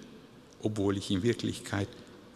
[0.61, 1.87] obwohl ich in Wirklichkeit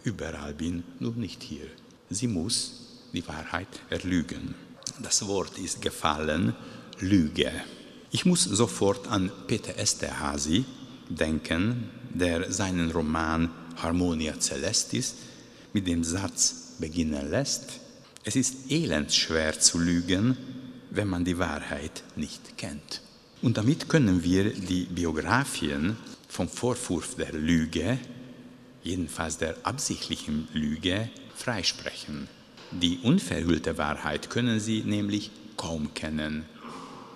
[0.04, 1.66] überall bin, nur nicht hier.
[2.10, 4.54] Sie muss die Wahrheit erlügen.
[5.02, 6.54] Das Wort ist gefallen,
[7.00, 7.52] Lüge.
[8.10, 10.64] Ich muss sofort an Peter Esterhazy
[11.08, 15.14] denken, der seinen Roman Harmonia Celestis
[15.72, 17.80] mit dem Satz beginnen lässt,
[18.24, 20.36] es ist elendschwer zu lügen,
[20.90, 23.02] wenn man die Wahrheit nicht kennt.
[23.40, 25.96] Und damit können wir die Biografien
[26.28, 27.98] vom Vorwurf der Lüge,
[28.82, 32.28] jedenfalls der absichtlichen Lüge, freisprechen.
[32.70, 36.44] Die unverhüllte Wahrheit können sie nämlich kaum kennen,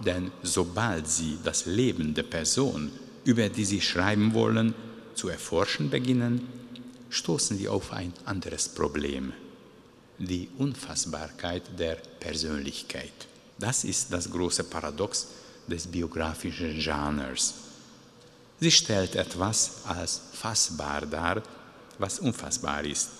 [0.04, 2.90] denn sobald sie das Leben der Person,
[3.24, 4.74] über die sie schreiben wollen,
[5.14, 6.46] zu erforschen beginnen,
[7.10, 9.32] stoßen sie auf ein anderes Problem
[10.18, 13.12] die Unfassbarkeit der Persönlichkeit.
[13.58, 15.28] Das ist das große Paradox
[15.66, 17.54] des biografischen Genres.
[18.62, 21.42] Sie stellt etwas als fassbar dar,
[21.98, 23.10] was unfassbar ist,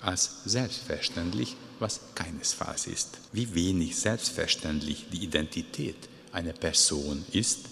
[0.00, 3.18] als selbstverständlich, was keinesfalls ist.
[3.32, 5.96] Wie wenig selbstverständlich die Identität
[6.30, 7.62] einer Person ist,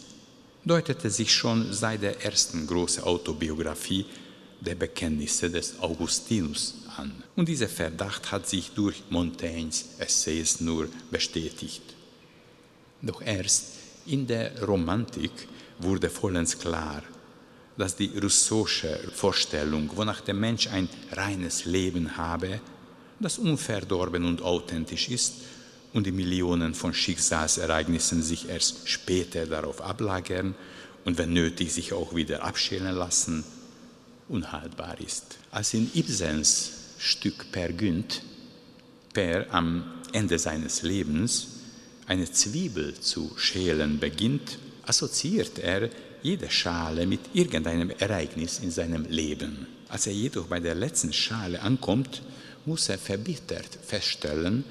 [0.64, 4.04] deutete sich schon seit der ersten großen Autobiografie
[4.61, 7.22] der Bekenntnisse des Augustinus an.
[7.37, 11.82] Und dieser Verdacht hat sich durch Montaignes Essays nur bestätigt.
[13.02, 13.66] Doch erst
[14.04, 15.30] in der Romantik
[15.79, 17.03] wurde vollends klar,
[17.77, 22.61] dass die russische Vorstellung, wonach der Mensch ein reines Leben habe,
[23.21, 25.35] das unverdorben und authentisch ist
[25.93, 30.55] und die Millionen von Schicksalsereignissen sich erst später darauf ablagern
[31.05, 33.45] und wenn nötig sich auch wieder abschälen lassen,
[34.29, 35.38] unhaltbar ist.
[35.51, 38.23] Als in Ibsens Stück Per Günd
[39.14, 41.49] Per am Ende seines Lebens
[42.07, 45.90] eine Zwiebel zu schälen beginnt, assoziiert er
[46.22, 49.66] jede Schale mit irgendeinem Ereignis in seinem Leben.
[49.88, 52.22] Als er jedoch bei der letzten Schale ankommt,
[52.64, 54.64] muss er verbittert feststellen,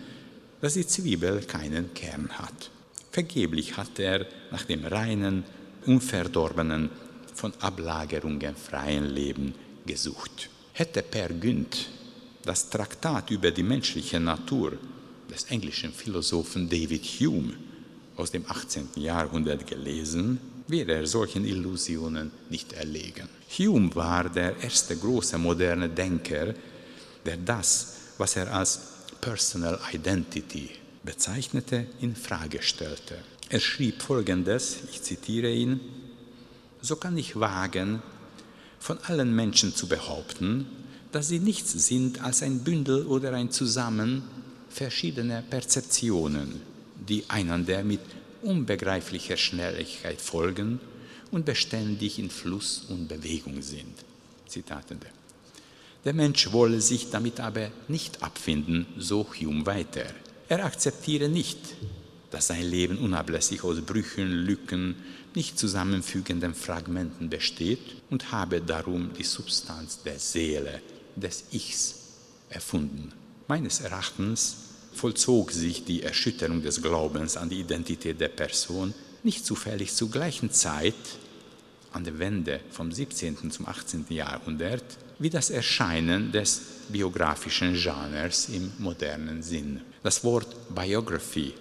[0.61, 2.71] dass die Zwiebel keinen Kern hat.
[3.11, 5.43] Vergeblich hat er nach dem reinen,
[5.85, 6.89] unverdorbenen,
[7.33, 9.53] von Ablagerungen freien Leben
[9.85, 10.49] gesucht.
[10.73, 11.89] Hätte Per Günd
[12.43, 14.73] das Traktat über die menschliche Natur
[15.29, 17.53] des englischen Philosophen David Hume
[18.17, 18.89] aus dem 18.
[18.95, 23.29] Jahrhundert gelesen, wäre er solchen Illusionen nicht erlegen.
[23.57, 26.53] Hume war der erste große moderne Denker,
[27.25, 28.79] der das, was er als
[29.21, 30.69] Personal Identity
[31.03, 33.17] bezeichnete, in Frage stellte.
[33.49, 35.79] Er schrieb folgendes, ich zitiere ihn,
[36.81, 38.01] so kann ich wagen,
[38.79, 40.65] von allen Menschen zu behaupten,
[41.11, 44.23] dass sie nichts sind als ein Bündel oder ein Zusammen
[44.69, 46.61] verschiedener Perzeptionen,
[47.07, 48.01] die einander mit
[48.41, 50.79] unbegreiflicher Schnelligkeit folgen
[51.31, 53.95] und beständig in Fluss und Bewegung sind.
[54.47, 55.07] Zitat Ende.
[56.05, 60.05] Der Mensch wolle sich damit aber nicht abfinden, so Hume weiter.
[60.47, 61.57] Er akzeptiere nicht,
[62.31, 64.95] dass sein Leben unablässig aus Brüchen, Lücken,
[65.35, 70.81] nicht zusammenfügenden Fragmenten besteht und habe darum die Substanz der Seele,
[71.15, 71.95] des Ichs
[72.49, 73.11] erfunden.
[73.47, 74.66] Meines Erachtens
[74.97, 78.93] vollzog sich die Erschütterung des Glaubens an die Identität der Person
[79.23, 80.95] nicht zufällig zur gleichen Zeit
[81.93, 83.51] an der Wende vom 17.
[83.51, 84.05] zum 18.
[84.09, 84.83] Jahrhundert
[85.19, 89.81] wie das Erscheinen des biografischen Genres im modernen Sinn.
[90.03, 91.53] Das Wort Biography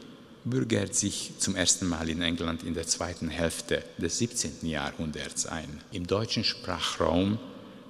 [0.45, 4.59] bürgert sich zum ersten Mal in England in der zweiten Hälfte des 17.
[4.63, 5.81] Jahrhunderts ein.
[5.91, 7.39] Im deutschen Sprachraum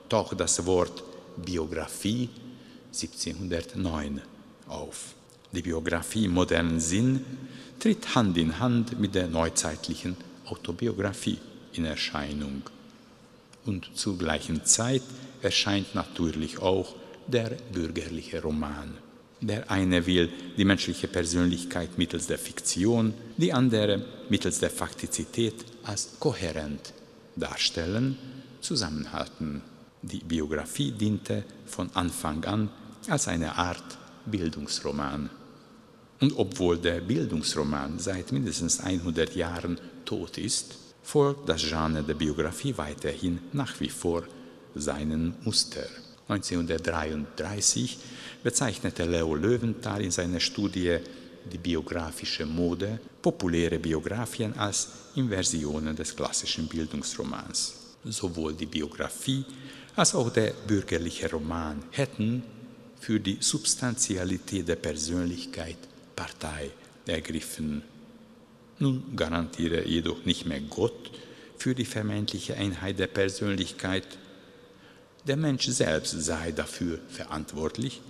[0.09, 1.03] taucht das Wort
[1.37, 2.31] Biografie
[2.93, 4.23] 1709
[4.69, 5.15] auf.
[5.57, 7.25] Die Biografie im modernen Sinn
[7.81, 11.39] tritt Hand in Hand mit der neuzeitlichen Autobiografie
[11.73, 12.63] in Erscheinung.
[13.65, 15.01] Und zur gleichen Zeit
[15.41, 16.95] erscheint natürlich auch
[17.27, 18.99] der bürgerliche Roman.
[19.41, 26.21] Der eine will die menschliche Persönlichkeit mittels der Fiktion, die andere mittels der Faktizität als
[26.21, 26.93] kohärent
[27.35, 28.19] darstellen,
[28.61, 29.63] zusammenhalten.
[30.03, 32.69] Die Biografie diente von Anfang an
[33.09, 33.97] als eine Art
[34.27, 35.31] Bildungsroman.
[36.21, 42.77] Und obwohl der Bildungsroman seit mindestens 100 Jahren tot ist, folgt das Genre der Biografie
[42.77, 44.25] weiterhin nach wie vor
[44.75, 45.87] seinen Muster.
[46.29, 47.99] 1933
[48.43, 50.99] bezeichnete Leo Löwenthal in seiner Studie
[51.53, 57.75] Die biografische Mode populäre Biografien als Inversionen des klassischen Bildungsromans.
[58.05, 59.45] Sowohl die Biografie
[59.95, 62.43] als auch der bürgerliche Roman hätten
[62.99, 65.79] für die Substantialität der Persönlichkeit
[66.17, 66.71] Partei
[67.07, 67.83] ergriffen.
[68.79, 71.13] Nun garantiere jedoch nicht mehr Gott
[71.59, 74.07] für die vermeintliche Einheit der Persönlichkeit.
[75.27, 78.01] Der Mensch selbst sei dafür verantwortlich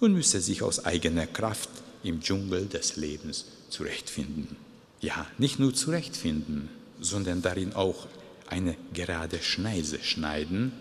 [0.00, 1.70] und müsse sich aus eigener Kraft
[2.02, 4.56] im Dschungel des Lebens zurechtfinden.
[5.00, 6.68] Ja, nicht nur zurechtfinden,
[7.00, 8.06] sondern darin auch
[8.48, 10.72] eine gerade Schneise schneiden,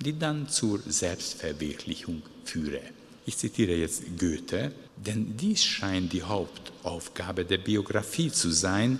[0.00, 2.80] die dann zur Selbstverwirklichung führe.
[3.24, 8.98] Ich zitiere jetzt Goethe, denn dies scheint die Hauptaufgabe der Biografie zu sein,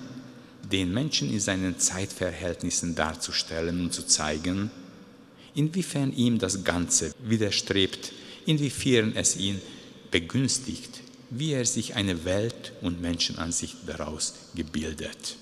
[0.71, 4.71] den Menschen in seinen Zeitverhältnissen darzustellen und zu zeigen,
[5.55, 8.13] inwiefern ihm das Ganze widerstrebt,
[8.47, 9.61] inwiefern es ihn
[10.13, 11.01] begünstigt,
[11.31, 15.37] wie er sich eine Welt und Menschenansicht daraus gebildet.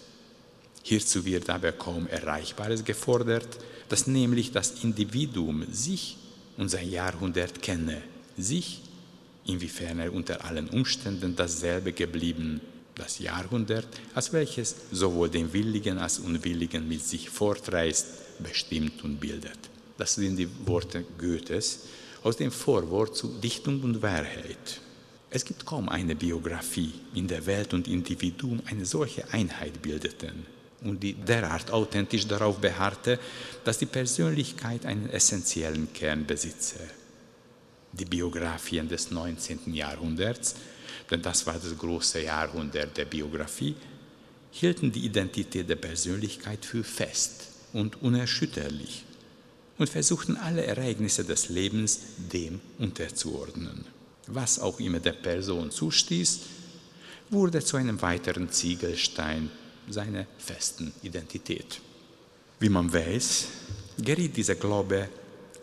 [0.82, 3.58] Hierzu wird aber kaum Erreichbares gefordert,
[3.90, 6.16] dass nämlich das Individuum sich
[6.56, 8.02] und sein Jahrhundert kenne
[8.42, 8.82] sich,
[9.46, 12.60] inwiefern er unter allen Umständen dasselbe geblieben,
[12.94, 19.58] das Jahrhundert, als welches sowohl den Willigen als Unwilligen mit sich fortreißt, bestimmt und bildet.
[19.96, 21.80] Das sind die Worte Goethes
[22.22, 24.80] aus dem Vorwort zu Dichtung und Wahrheit.
[25.30, 30.46] Es gibt kaum eine Biografie, in der Welt und Individuum eine solche Einheit bildeten
[30.82, 33.18] und die derart authentisch darauf beharrte,
[33.64, 36.80] dass die Persönlichkeit einen essentiellen Kern besitze
[37.92, 39.74] die Biografien des 19.
[39.74, 40.54] Jahrhunderts,
[41.10, 43.74] denn das war das große Jahrhundert der Biografie,
[44.52, 49.04] hielten die Identität der Persönlichkeit für fest und unerschütterlich
[49.78, 52.00] und versuchten alle Ereignisse des Lebens
[52.32, 53.84] dem unterzuordnen.
[54.26, 56.40] Was auch immer der Person zustieß,
[57.30, 59.50] wurde zu einem weiteren Ziegelstein
[59.88, 61.80] seiner festen Identität.
[62.58, 63.46] Wie man weiß,
[63.98, 65.08] geriet dieser Glaube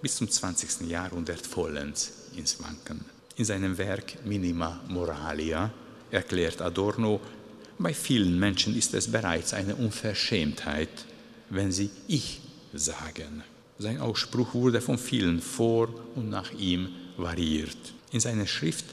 [0.01, 0.87] bis zum 20.
[0.87, 3.05] Jahrhundert vollends ins Wanken.
[3.35, 5.71] In seinem Werk Minima Moralia
[6.11, 7.19] erklärt Adorno,
[7.79, 10.89] bei vielen Menschen ist es bereits eine Unverschämtheit,
[11.49, 12.41] wenn sie Ich
[12.73, 13.43] sagen.
[13.77, 17.77] Sein Ausspruch wurde von vielen vor und nach ihm variiert.
[18.11, 18.85] In seiner Schrift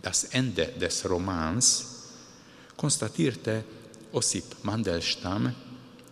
[0.00, 1.86] Das Ende des Romans
[2.76, 3.64] konstatierte
[4.12, 5.54] Ossip Mandelstam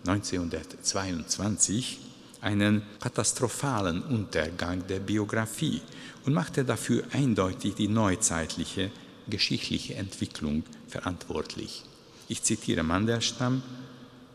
[0.06, 1.98] 1922,
[2.42, 5.80] einen katastrophalen Untergang der Biografie
[6.26, 8.90] und machte dafür eindeutig die neuzeitliche
[9.28, 11.84] geschichtliche Entwicklung verantwortlich.
[12.28, 13.62] Ich zitiere Mandelstam,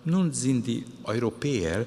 [0.05, 1.85] nun sind die Europäer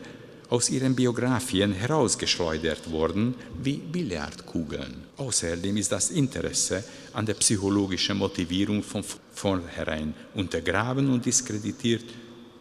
[0.51, 5.05] aus ihren Biografien herausgeschleudert worden wie Billardkugeln.
[5.17, 12.05] Außerdem ist das Interesse an der psychologischen Motivierung von vornherein untergraben und diskreditiert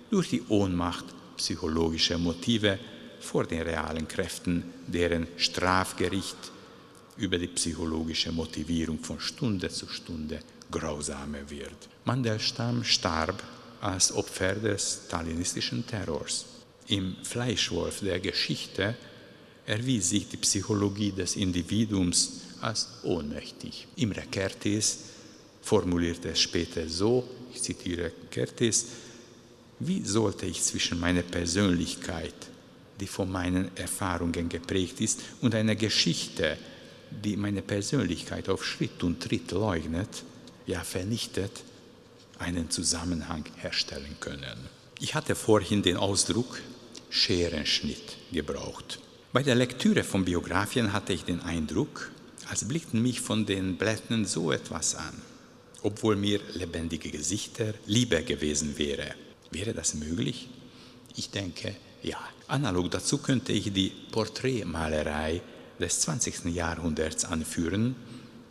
[0.09, 1.05] durch die Ohnmacht
[1.35, 2.79] psychologischer Motive
[3.19, 6.51] vor den realen Kräften, deren Strafgericht
[7.17, 10.39] über die psychologische Motivierung von Stunde zu Stunde
[10.71, 11.89] grausamer wird.
[12.05, 13.43] Mandelstam starb
[13.81, 16.45] als Opfer des stalinistischen Terrors.
[16.87, 18.95] Im Fleischwolf der Geschichte
[19.65, 23.87] erwies sich die Psychologie des Individuums als ohnmächtig.
[23.95, 24.97] Imre Kertész
[25.61, 28.85] formulierte es später so, ich zitiere Kertész,
[29.79, 32.33] wie sollte ich zwischen meiner Persönlichkeit,
[32.99, 36.57] die von meinen Erfahrungen geprägt ist, und einer Geschichte,
[37.23, 40.23] die meine Persönlichkeit auf Schritt und Tritt leugnet,
[40.65, 41.63] ja vernichtet,
[42.37, 44.69] einen Zusammenhang herstellen können.
[44.99, 46.61] Ich hatte vorhin den Ausdruck
[47.09, 48.99] Scherenschnitt gebraucht.
[49.31, 52.11] Bei der Lektüre von Biografien hatte ich den Eindruck,
[52.49, 55.21] als blickten mich von den Blättern so etwas an,
[55.83, 59.13] obwohl mir lebendige Gesichter lieber gewesen wäre.
[59.51, 60.49] Wäre das möglich?
[61.15, 62.17] Ich denke, ja.
[62.47, 65.41] Analog dazu könnte ich die Porträtmalerei
[65.79, 66.45] des 20.
[66.45, 67.95] Jahrhunderts anführen,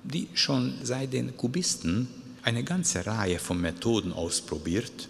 [0.05, 2.07] die schon seit den Kubisten
[2.43, 5.09] eine ganze Reihe von Methoden ausprobiert,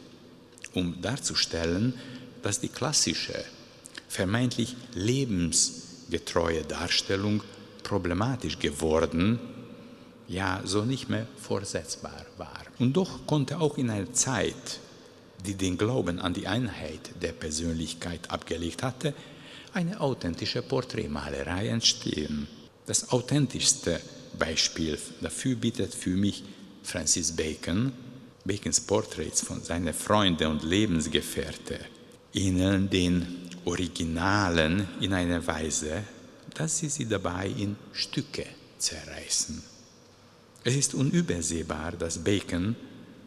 [0.72, 1.94] um darzustellen,
[2.42, 3.44] dass die klassische,
[4.08, 7.42] vermeintlich lebensgetreue Darstellung
[7.82, 9.38] problematisch geworden,
[10.28, 12.62] ja so nicht mehr vorsetzbar war.
[12.78, 14.80] Und doch konnte auch in einer Zeit,
[15.46, 19.14] die den Glauben an die Einheit der Persönlichkeit abgelegt hatte,
[19.72, 22.48] eine authentische Porträtmalerei entstehen.
[22.86, 24.00] Das authentischste
[24.38, 26.42] Beispiel dafür bietet für mich
[26.82, 27.92] Francis Bacon.
[28.44, 31.78] Bacons Porträts von seinen Freunden und Lebensgefährten
[32.32, 36.02] ähneln den Originalen in einer Weise,
[36.54, 38.46] dass sie sie dabei in Stücke
[38.78, 39.62] zerreißen.
[40.64, 42.74] Es ist unübersehbar, dass Bacon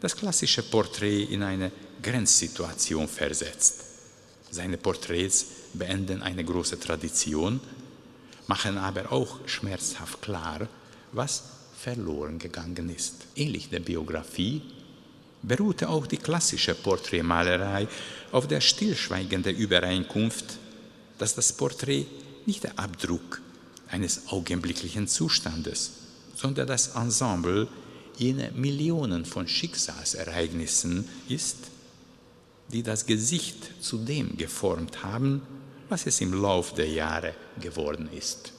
[0.00, 1.70] das klassische Porträt in eine
[2.02, 3.84] Grenzsituation versetzt.
[4.50, 7.60] Seine Porträts beenden eine große Tradition,
[8.46, 10.68] machen aber auch schmerzhaft klar,
[11.12, 11.44] was
[11.78, 13.14] verloren gegangen ist.
[13.34, 14.62] Ähnlich der Biografie
[15.42, 17.88] beruhte auch die klassische Porträtmalerei
[18.30, 20.58] auf der stillschweigenden Übereinkunft,
[21.18, 22.06] dass das Porträt
[22.46, 23.40] nicht der Abdruck
[23.88, 25.92] eines augenblicklichen Zustandes,
[26.34, 27.68] sondern das Ensemble
[28.16, 31.71] jener Millionen von Schicksalsereignissen ist,
[32.72, 35.42] die das Gesicht zu dem geformt haben,
[35.88, 38.52] was es im Lauf der Jahre geworden ist.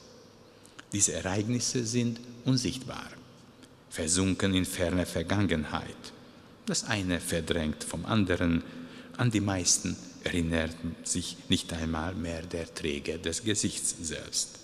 [0.91, 3.09] Diese Ereignisse sind unsichtbar,
[3.89, 6.13] versunken in ferne Vergangenheit.
[6.67, 8.63] Das eine verdrängt vom anderen,
[9.17, 14.59] an die meisten erinnert sich nicht einmal mehr der Träger des Gesichts selbst.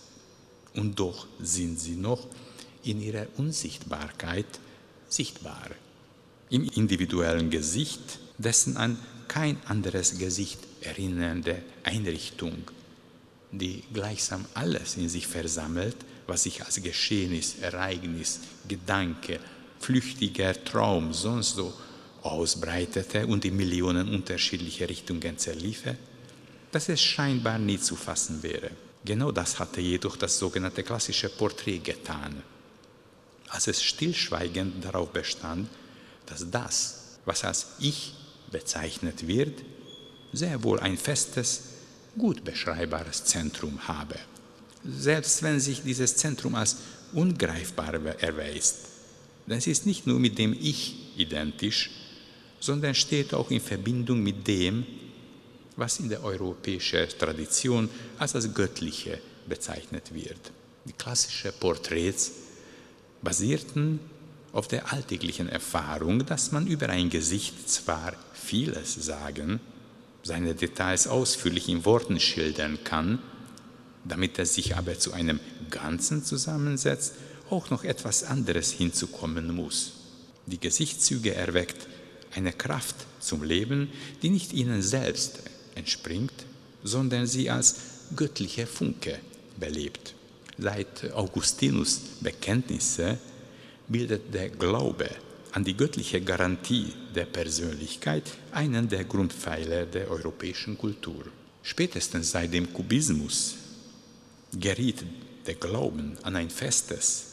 [0.76, 2.28] Und doch sind sie noch
[2.84, 4.60] in ihrer Unsichtbarkeit
[5.10, 5.70] sichtbar.
[6.50, 8.98] Im individuellen Gesicht, dessen an
[9.30, 12.70] kein anderes Gesicht erinnernde Einrichtung,
[13.52, 15.96] die gleichsam alles in sich versammelt,
[16.28, 19.40] was sich als Geschehnis, Ereignis, Gedanke,
[19.80, 21.74] flüchtiger Traum sonst so
[22.22, 25.96] ausbreitete und in Millionen unterschiedliche Richtungen zerliefe,
[26.72, 28.72] dass es scheinbar nie zu fassen wäre.
[29.06, 32.44] Genau das hatte jedoch das sogenannte klassische Porträt getan,
[33.48, 35.70] als es stillschweigend darauf bestand,
[36.26, 38.14] dass das, was als Ich
[38.52, 39.64] bezeichnet wird,
[40.34, 41.64] sehr wohl ein festes,
[42.18, 44.16] gut beschreibbares Zentrum habe,
[44.84, 46.78] selbst wenn sich dieses Zentrum als
[47.14, 48.78] ungreifbar erweist.
[49.48, 51.92] Denn es ist nicht nur mit dem Ich identisch,
[52.60, 54.86] sondern steht auch in Verbindung mit dem,
[55.76, 60.52] was in der europäischen Tradition als das Göttliche bezeichnet wird.
[60.86, 62.32] Die klassischen Porträts
[63.22, 64.00] basierten
[64.52, 68.14] auf der alltäglichen Erfahrung, dass man über ein Gesicht zwar
[68.50, 69.60] vieles sagen,
[70.24, 73.20] seine Details ausführlich in Worten schildern kann,
[74.04, 75.40] damit es sich aber zu einem
[75.70, 77.14] Ganzen zusammensetzt,
[77.52, 79.94] auch noch etwas anderes hinzukommen muss.
[80.48, 81.88] Die Gesichtszüge erweckt
[82.36, 83.90] eine Kraft zum Leben,
[84.24, 85.44] die nicht ihnen selbst
[85.76, 86.34] entspringt,
[86.84, 87.76] sondern sie als
[88.16, 89.20] göttlicher Funke
[89.60, 90.16] belebt.
[90.58, 93.20] Seit Augustinus Bekenntnisse
[93.88, 95.08] bildet der Glaube
[95.52, 101.26] an die göttliche Garantie der Persönlichkeit einen der Grundpfeiler der europäischen Kultur.
[101.64, 103.56] Spätestens seit dem Kubismus
[104.54, 105.04] geriet
[105.46, 107.26] der Glauben an ein festes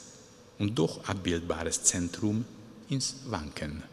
[0.59, 2.45] und doch abbildbares Zentrum
[2.89, 3.83] ins Wanken.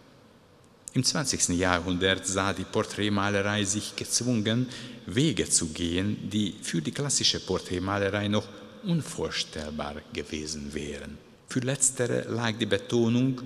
[0.94, 1.48] Im 20.
[1.58, 4.68] Jahrhundert sah die Porträtmalerei sich gezwungen,
[5.06, 8.46] Wege zu gehen, die für die klassische Porträtmalerei noch
[8.84, 11.18] unvorstellbar gewesen wären.
[11.48, 13.40] Für letztere lag die Betonung,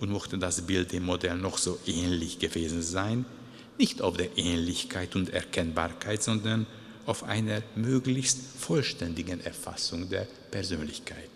[0.00, 3.24] und mochte das Bild dem Modell noch so ähnlich gewesen sein,
[3.78, 6.66] nicht auf der Ähnlichkeit und Erkennbarkeit, sondern
[7.06, 11.30] auf einer möglichst vollständigen Erfassung der Persönlichkeit.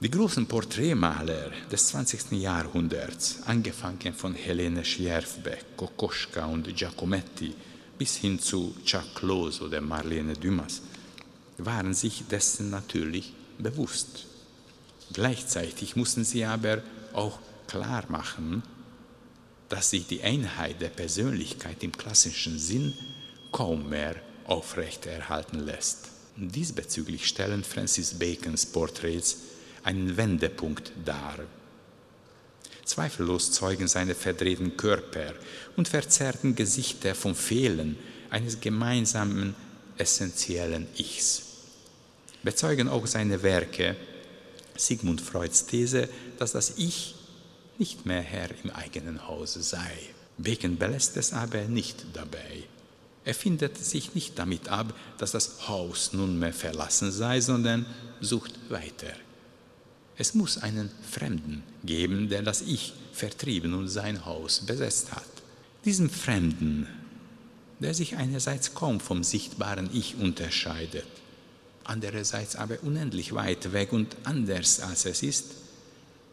[0.00, 2.32] Die großen Porträtmaler des 20.
[2.32, 7.52] Jahrhunderts, angefangen von Helene Schjerfbeck, Kokoschka und Giacometti
[7.98, 10.82] bis hin zu Chuck Close oder Marlene Dumas,
[11.58, 14.26] waren sich dessen natürlich bewusst.
[15.12, 16.82] Gleichzeitig mussten sie aber
[17.12, 18.62] auch klar machen,
[19.68, 22.94] dass sich die Einheit der Persönlichkeit im klassischen Sinn
[23.52, 24.16] kaum mehr
[24.46, 26.08] aufrechterhalten lässt.
[26.36, 29.36] Diesbezüglich stellen Francis Bacons Porträts
[29.82, 31.38] einen Wendepunkt dar.
[32.84, 35.34] Zweifellos zeugen seine verdrehten Körper
[35.76, 37.98] und verzerrten Gesichter vom Fehlen
[38.30, 39.54] eines gemeinsamen
[39.98, 41.42] essentiellen Ichs.
[42.42, 43.96] Bezeugen auch seine Werke
[44.76, 46.08] Sigmund Freuds These,
[46.38, 47.17] dass das Ich
[47.78, 49.92] nicht mehr Herr im eigenen Hause sei.
[50.36, 52.64] Bacon belässt es aber nicht dabei.
[53.24, 57.84] Er findet sich nicht damit ab, dass das Haus nunmehr verlassen sei, sondern
[58.20, 59.12] sucht weiter.
[60.16, 65.24] Es muss einen Fremden geben, der das Ich vertrieben und sein Haus besetzt hat.
[65.84, 66.88] Diesem Fremden,
[67.80, 71.06] der sich einerseits kaum vom sichtbaren Ich unterscheidet,
[71.84, 75.44] andererseits aber unendlich weit weg und anders als es ist,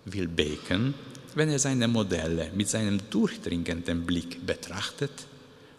[0.06, 0.94] will Bacon,
[1.36, 5.12] wenn er seine Modelle mit seinem durchdringenden Blick betrachtet,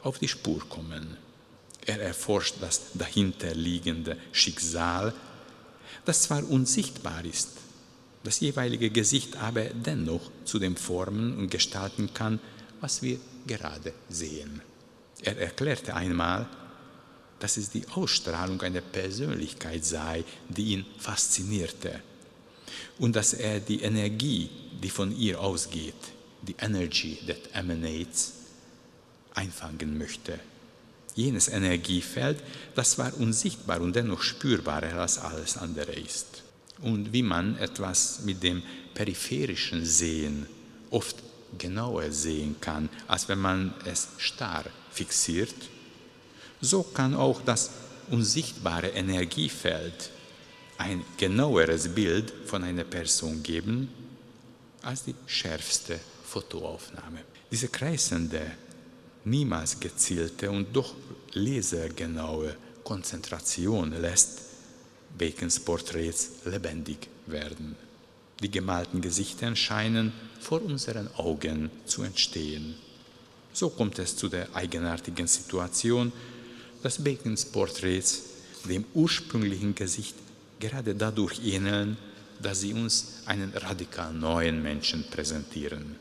[0.02, 1.16] auf die Spur kommen.
[1.84, 5.14] Er erforscht das dahinterliegende Schicksal,
[6.04, 7.50] das zwar unsichtbar ist,
[8.22, 12.38] das jeweilige Gesicht aber dennoch zu dem formen und gestalten kann,
[12.80, 14.60] was wir gerade sehen.
[15.22, 16.46] Er erklärte einmal,
[17.38, 22.00] dass es die Ausstrahlung einer Persönlichkeit sei, die ihn faszinierte
[22.98, 24.50] und dass er die Energie,
[24.82, 25.94] die von ihr ausgeht,
[26.42, 28.32] die Energy that emanates,
[29.34, 30.38] einfangen möchte.
[31.14, 32.42] Jenes Energiefeld,
[32.74, 36.42] das zwar unsichtbar und dennoch spürbarer als alles andere ist.
[36.80, 38.62] Und wie man etwas mit dem
[38.94, 40.46] peripherischen Sehen
[40.90, 41.16] oft
[41.58, 45.54] genauer sehen kann, als wenn man es starr fixiert,
[46.60, 47.70] so kann auch das
[48.10, 50.10] unsichtbare Energiefeld
[50.78, 53.88] ein genaueres Bild von einer Person geben
[54.82, 57.20] als die schärfste Fotoaufnahme.
[57.50, 58.42] Diese kreisende,
[59.24, 60.94] niemals gezielte und doch
[61.32, 64.42] lesergenaue Konzentration lässt
[65.18, 67.76] Bacons Porträts lebendig werden.
[68.42, 72.76] Die gemalten Gesichter scheinen vor unseren Augen zu entstehen.
[73.52, 76.12] So kommt es zu der eigenartigen Situation,
[76.82, 78.22] dass Bacons Porträts
[78.68, 80.14] dem ursprünglichen Gesicht
[80.60, 81.96] gerade dadurch ähneln,
[82.42, 85.96] dass sie uns einen radikal neuen Menschen präsentieren.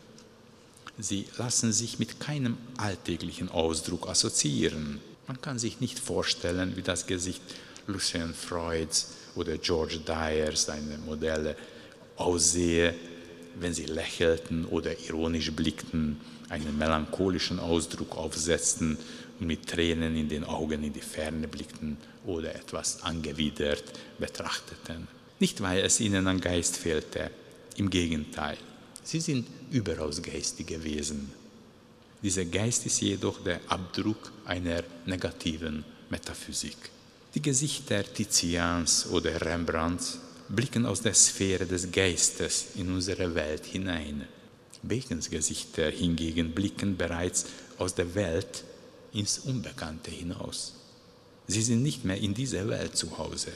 [0.98, 5.00] Sie lassen sich mit keinem alltäglichen Ausdruck assoziieren.
[5.28, 7.42] Man kann sich nicht vorstellen, wie das Gesicht
[7.88, 11.56] Lucien Freuds oder George Dyer, seine Modelle,
[12.16, 12.96] aussehe,
[13.60, 18.98] wenn sie lächelten oder ironisch blickten, einen melancholischen Ausdruck aufsetzten
[19.40, 23.84] mit Tränen in den Augen in die Ferne blickten oder etwas angewidert
[24.18, 25.08] betrachteten.
[25.40, 27.30] Nicht, weil es ihnen an Geist fehlte,
[27.78, 28.58] im Gegenteil,
[29.04, 31.32] sie sind überaus geistige Wesen.
[32.22, 36.78] Dieser Geist ist jedoch der Abdruck einer negativen Metaphysik.
[37.36, 44.26] Die Gesichter Tizians oder Rembrandts blicken aus der Sphäre des Geistes in unsere Welt hinein.
[44.82, 47.46] Bacons Gesichter hingegen blicken bereits
[47.78, 48.64] aus der Welt
[49.16, 50.74] ins Unbekannte hinaus.
[51.48, 53.52] Sie sind nicht mehr in dieser Welt zu Hause.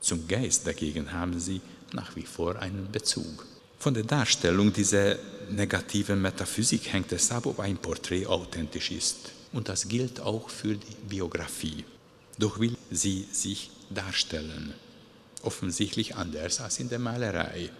[0.00, 1.60] Zum Geist dagegen haben sie
[1.92, 3.46] nach wie vor einen Bezug.
[3.78, 5.16] Von der Darstellung dieser
[5.50, 9.30] negativen Metaphysik hängt es ab, ob ein Porträt authentisch ist.
[9.52, 11.84] Und das gilt auch für die Biografie.
[12.38, 14.74] Doch will sie sich darstellen.
[15.42, 17.70] Offensichtlich anders als in der Malerei.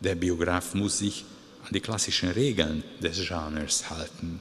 [0.00, 1.24] Der Biograf muss sich
[1.64, 4.40] an die klassischen Regeln des Genres halten.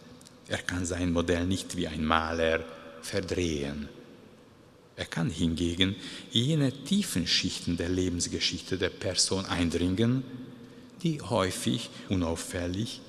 [0.50, 2.66] Er kann sein Modell nicht wie ein Maler
[3.02, 3.88] verdrehen.
[4.95, 5.95] Er kann hingegen
[6.34, 10.24] in jene tiefen Schichten der Lebensgeschichte der Person eindringen,
[11.04, 13.00] die häufig unauffällig,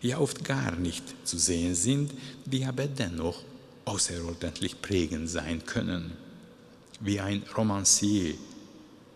[0.00, 2.12] ja oft gar nicht zu sehen sind,
[2.46, 3.42] die aber dennoch
[3.84, 6.12] außerordentlich prägend sein können.
[7.00, 8.34] Wie ein Romancier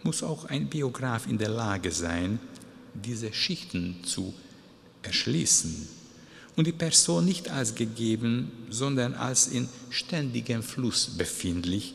[0.03, 2.39] muss auch ein Biograf in der Lage sein,
[2.95, 4.35] diese Schichten zu
[5.03, 5.99] erschließen
[6.61, 11.94] und die Person nicht als gegeben, sondern als in ständigem Fluss befindlich,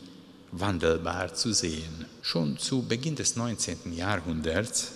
[0.50, 2.04] wandelbar zu sehen.
[2.20, 3.92] Schon zu Beginn des 19.
[3.94, 4.90] Jahrhunderts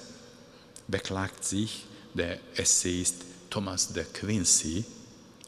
[0.89, 3.19] beklagt sich der Essayist
[3.49, 4.85] Thomas de Quincey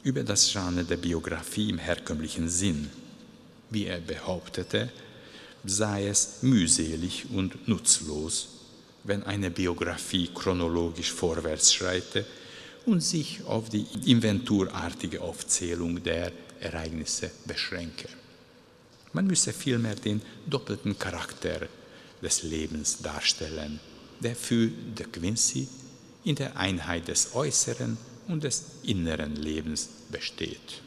[0.04, 2.90] über das Genre der Biografie im herkömmlichen Sinn.
[3.70, 4.92] Wie er behauptete,
[5.64, 8.50] sei es mühselig und nutzlos,
[9.02, 12.24] wenn eine Biografie chronologisch vorwärts schreite
[12.86, 18.08] und sich auf die inventurartige Aufzählung der Ereignisse beschränke.
[19.12, 21.68] Man müsse vielmehr den doppelten Charakter
[22.22, 23.78] des Lebens darstellen,
[24.20, 25.68] der für de Quincy
[26.24, 30.80] in der Einheit des äußeren und des inneren Lebens besteht.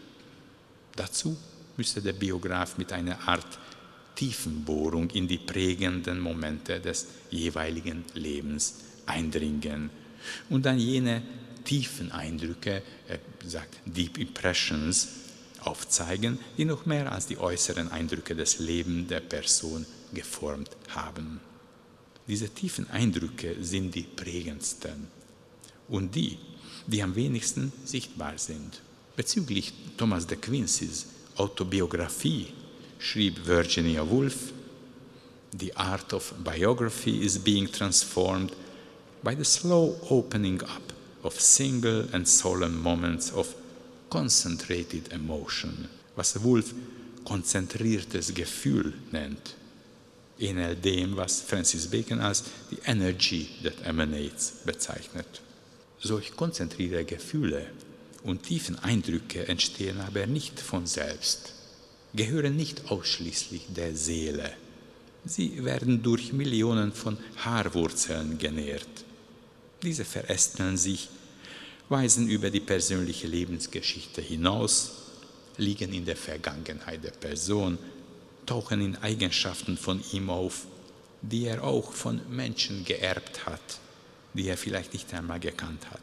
[0.95, 1.35] Dazu
[1.77, 3.59] müsste der Biograf mit einer Art
[4.15, 8.75] Tiefenbohrung in die prägenden Momente des jeweiligen Lebens
[9.05, 9.89] eindringen
[10.49, 11.21] und dann jene
[11.66, 15.09] tiefen Eindrücke, er sagt Deep Impressions,
[15.61, 21.41] aufzeigen, die noch mehr als die äußeren Eindrücke des Lebens der Person geformt haben.
[22.28, 25.07] Diese tiefen Eindrücke sind die prägendsten
[25.88, 26.38] und die,
[26.88, 28.82] die am wenigsten sichtbar sind.
[29.16, 31.07] Bezüglich Thomas de Quincys
[31.38, 32.47] Autobiografie
[32.97, 34.53] schrieb Virginia Woolf,
[35.57, 38.51] The art of biography is being transformed
[39.24, 40.94] by the slow opening up
[41.26, 43.55] of single and solemn moments of
[44.09, 46.73] concentrated emotion, was Woolf
[47.26, 49.55] konzentriertes Gefühl nennt,
[50.39, 55.41] ähnelt dem, was Francis Bacon als die Energy that emanates bezeichnet.
[55.99, 57.65] Solch konzentrierte Gefühle
[58.23, 61.53] und tiefen Eindrücke entstehen aber nicht von selbst,
[62.13, 64.51] gehören nicht ausschließlich der Seele.
[65.26, 68.88] Sie werden durch Millionen von Haarwurzeln genährt.
[69.82, 71.09] Diese verästeln sich,
[71.89, 74.91] weisen über die persönliche Lebensgeschichte hinaus,
[75.57, 77.77] liegen in der Vergangenheit der Person,
[78.45, 80.65] tauchen in Eigenschaften von ihm auf,
[81.21, 83.79] die er auch von Menschen geerbt hat,
[84.33, 86.01] die er vielleicht nicht einmal gekannt hat.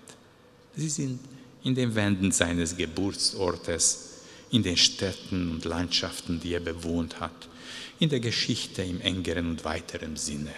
[0.75, 1.21] Sie sind
[1.65, 4.09] in den Wänden seines Geburtsortes,
[4.51, 7.49] in den Städten und Landschaften, die er bewohnt hat,
[7.99, 10.53] in der Geschichte im engeren und weiteren Sinne.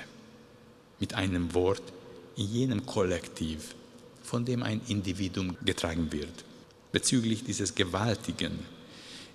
[0.99, 1.83] Mit einem Wort,
[2.37, 3.75] in jenem Kollektiv,
[4.25, 6.45] von dem ein Individuum getragen wird.
[6.91, 8.59] Bezüglich dieses gewaltigen,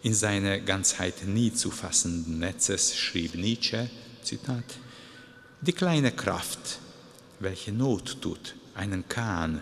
[0.02, 3.90] in seiner Ganzheit nie zu fassenden Netzes schrieb Nietzsche,
[4.24, 4.64] Zitat,
[5.62, 6.80] die kleine Kraft,
[7.40, 9.62] welche Not tut, einen Kahn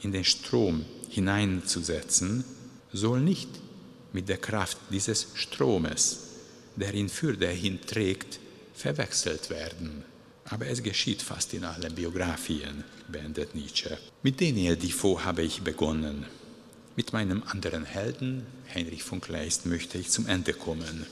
[0.00, 2.44] in den Strom hineinzusetzen,
[2.92, 3.48] soll nicht
[4.12, 6.20] mit der Kraft dieses Stromes,
[6.76, 8.40] der ihn für dahin trägt,
[8.74, 10.04] verwechselt werden.
[10.46, 12.84] Aber es geschieht fast in allen Biografien,
[13.14, 13.96] beendet Nietzsche.
[14.24, 16.26] Mit Daniel Defoe habe ich begonnen.
[16.96, 18.44] Mit meinem anderen Helden,
[18.74, 21.06] Heinrich von Kleist, möchte ich zum Ende kommen.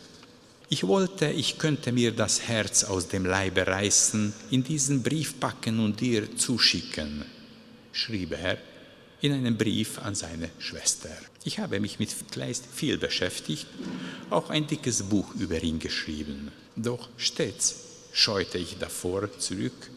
[0.69, 5.79] Ich wollte, ich könnte mir das Herz aus dem Leibe reißen, in diesen Brief packen
[5.79, 7.25] und dir zuschicken,
[7.93, 8.59] schrieb er
[9.21, 11.11] in einem Brief an seine Schwester.
[11.45, 13.67] Ich habe mich mit Kleist viel beschäftigt,
[14.31, 16.51] auch ein dickes Buch über ihn geschrieben.
[16.75, 17.77] Doch stets
[18.13, 19.91] scheute ich davor zurück,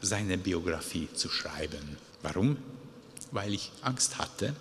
[0.00, 1.96] seine Biografie zu schreiben.
[2.22, 2.56] Warum?
[3.30, 4.54] Weil ich Angst hatte,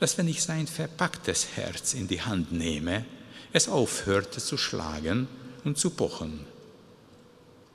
[0.00, 3.04] dass wenn ich sein verpacktes Herz in die Hand nehme,
[3.52, 5.28] es aufhörte zu schlagen
[5.64, 6.46] und zu pochen.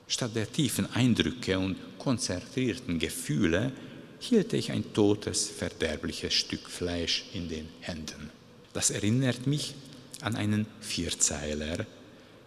[0.06, 3.72] Statt der tiefen Eindrücke und konzentrierten Gefühle
[4.20, 8.30] hielt ich ein totes, verderbliches Stück Fleisch in den Händen.
[8.72, 9.74] Das erinnert mich
[10.20, 11.86] an einen Vierzeiler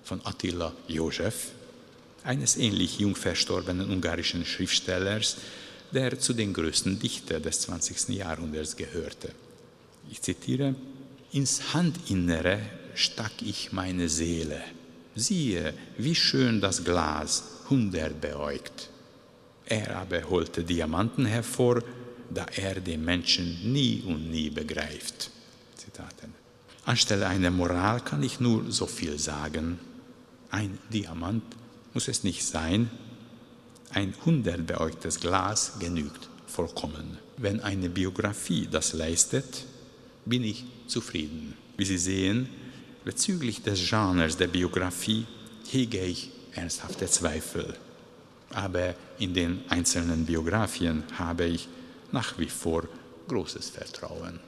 [0.04, 1.52] von Attila Josef,
[2.24, 5.38] eines ähnlich jung verstorbenen ungarischen Schriftstellers,
[5.92, 8.10] der zu den größten Dichtern des 20.
[8.10, 9.34] Jahrhunderts gehörte.
[10.10, 10.76] Ich zitiere,
[11.32, 12.60] ins Handinnere
[12.96, 14.62] stack ich meine Seele.
[15.16, 18.90] Siehe, wie schön das Glas, hundert beäugt.
[19.66, 21.84] Er aber holte Diamanten hervor,
[22.30, 25.32] da er den Menschen nie und nie begreift.
[25.76, 26.34] Zitaten.
[26.86, 29.80] Anstelle einer Moral kann ich nur so viel sagen.
[30.50, 31.44] Ein Diamant
[31.94, 32.90] muss es nicht sein.
[33.92, 37.18] Ein hundertbeäugtes Glas genügt vollkommen.
[37.38, 39.66] Wenn eine Biografie das leistet,
[40.26, 41.56] bin ich zufrieden.
[41.78, 42.50] Wie Sie sehen,
[43.04, 45.26] bezüglich des Genres der Biografie
[45.70, 47.76] hege ich ernsthafte Zweifel
[48.54, 51.68] aber in den einzelnen Biografien habe ich
[52.12, 52.84] nach wie vor
[53.28, 54.40] großes Vertrauen.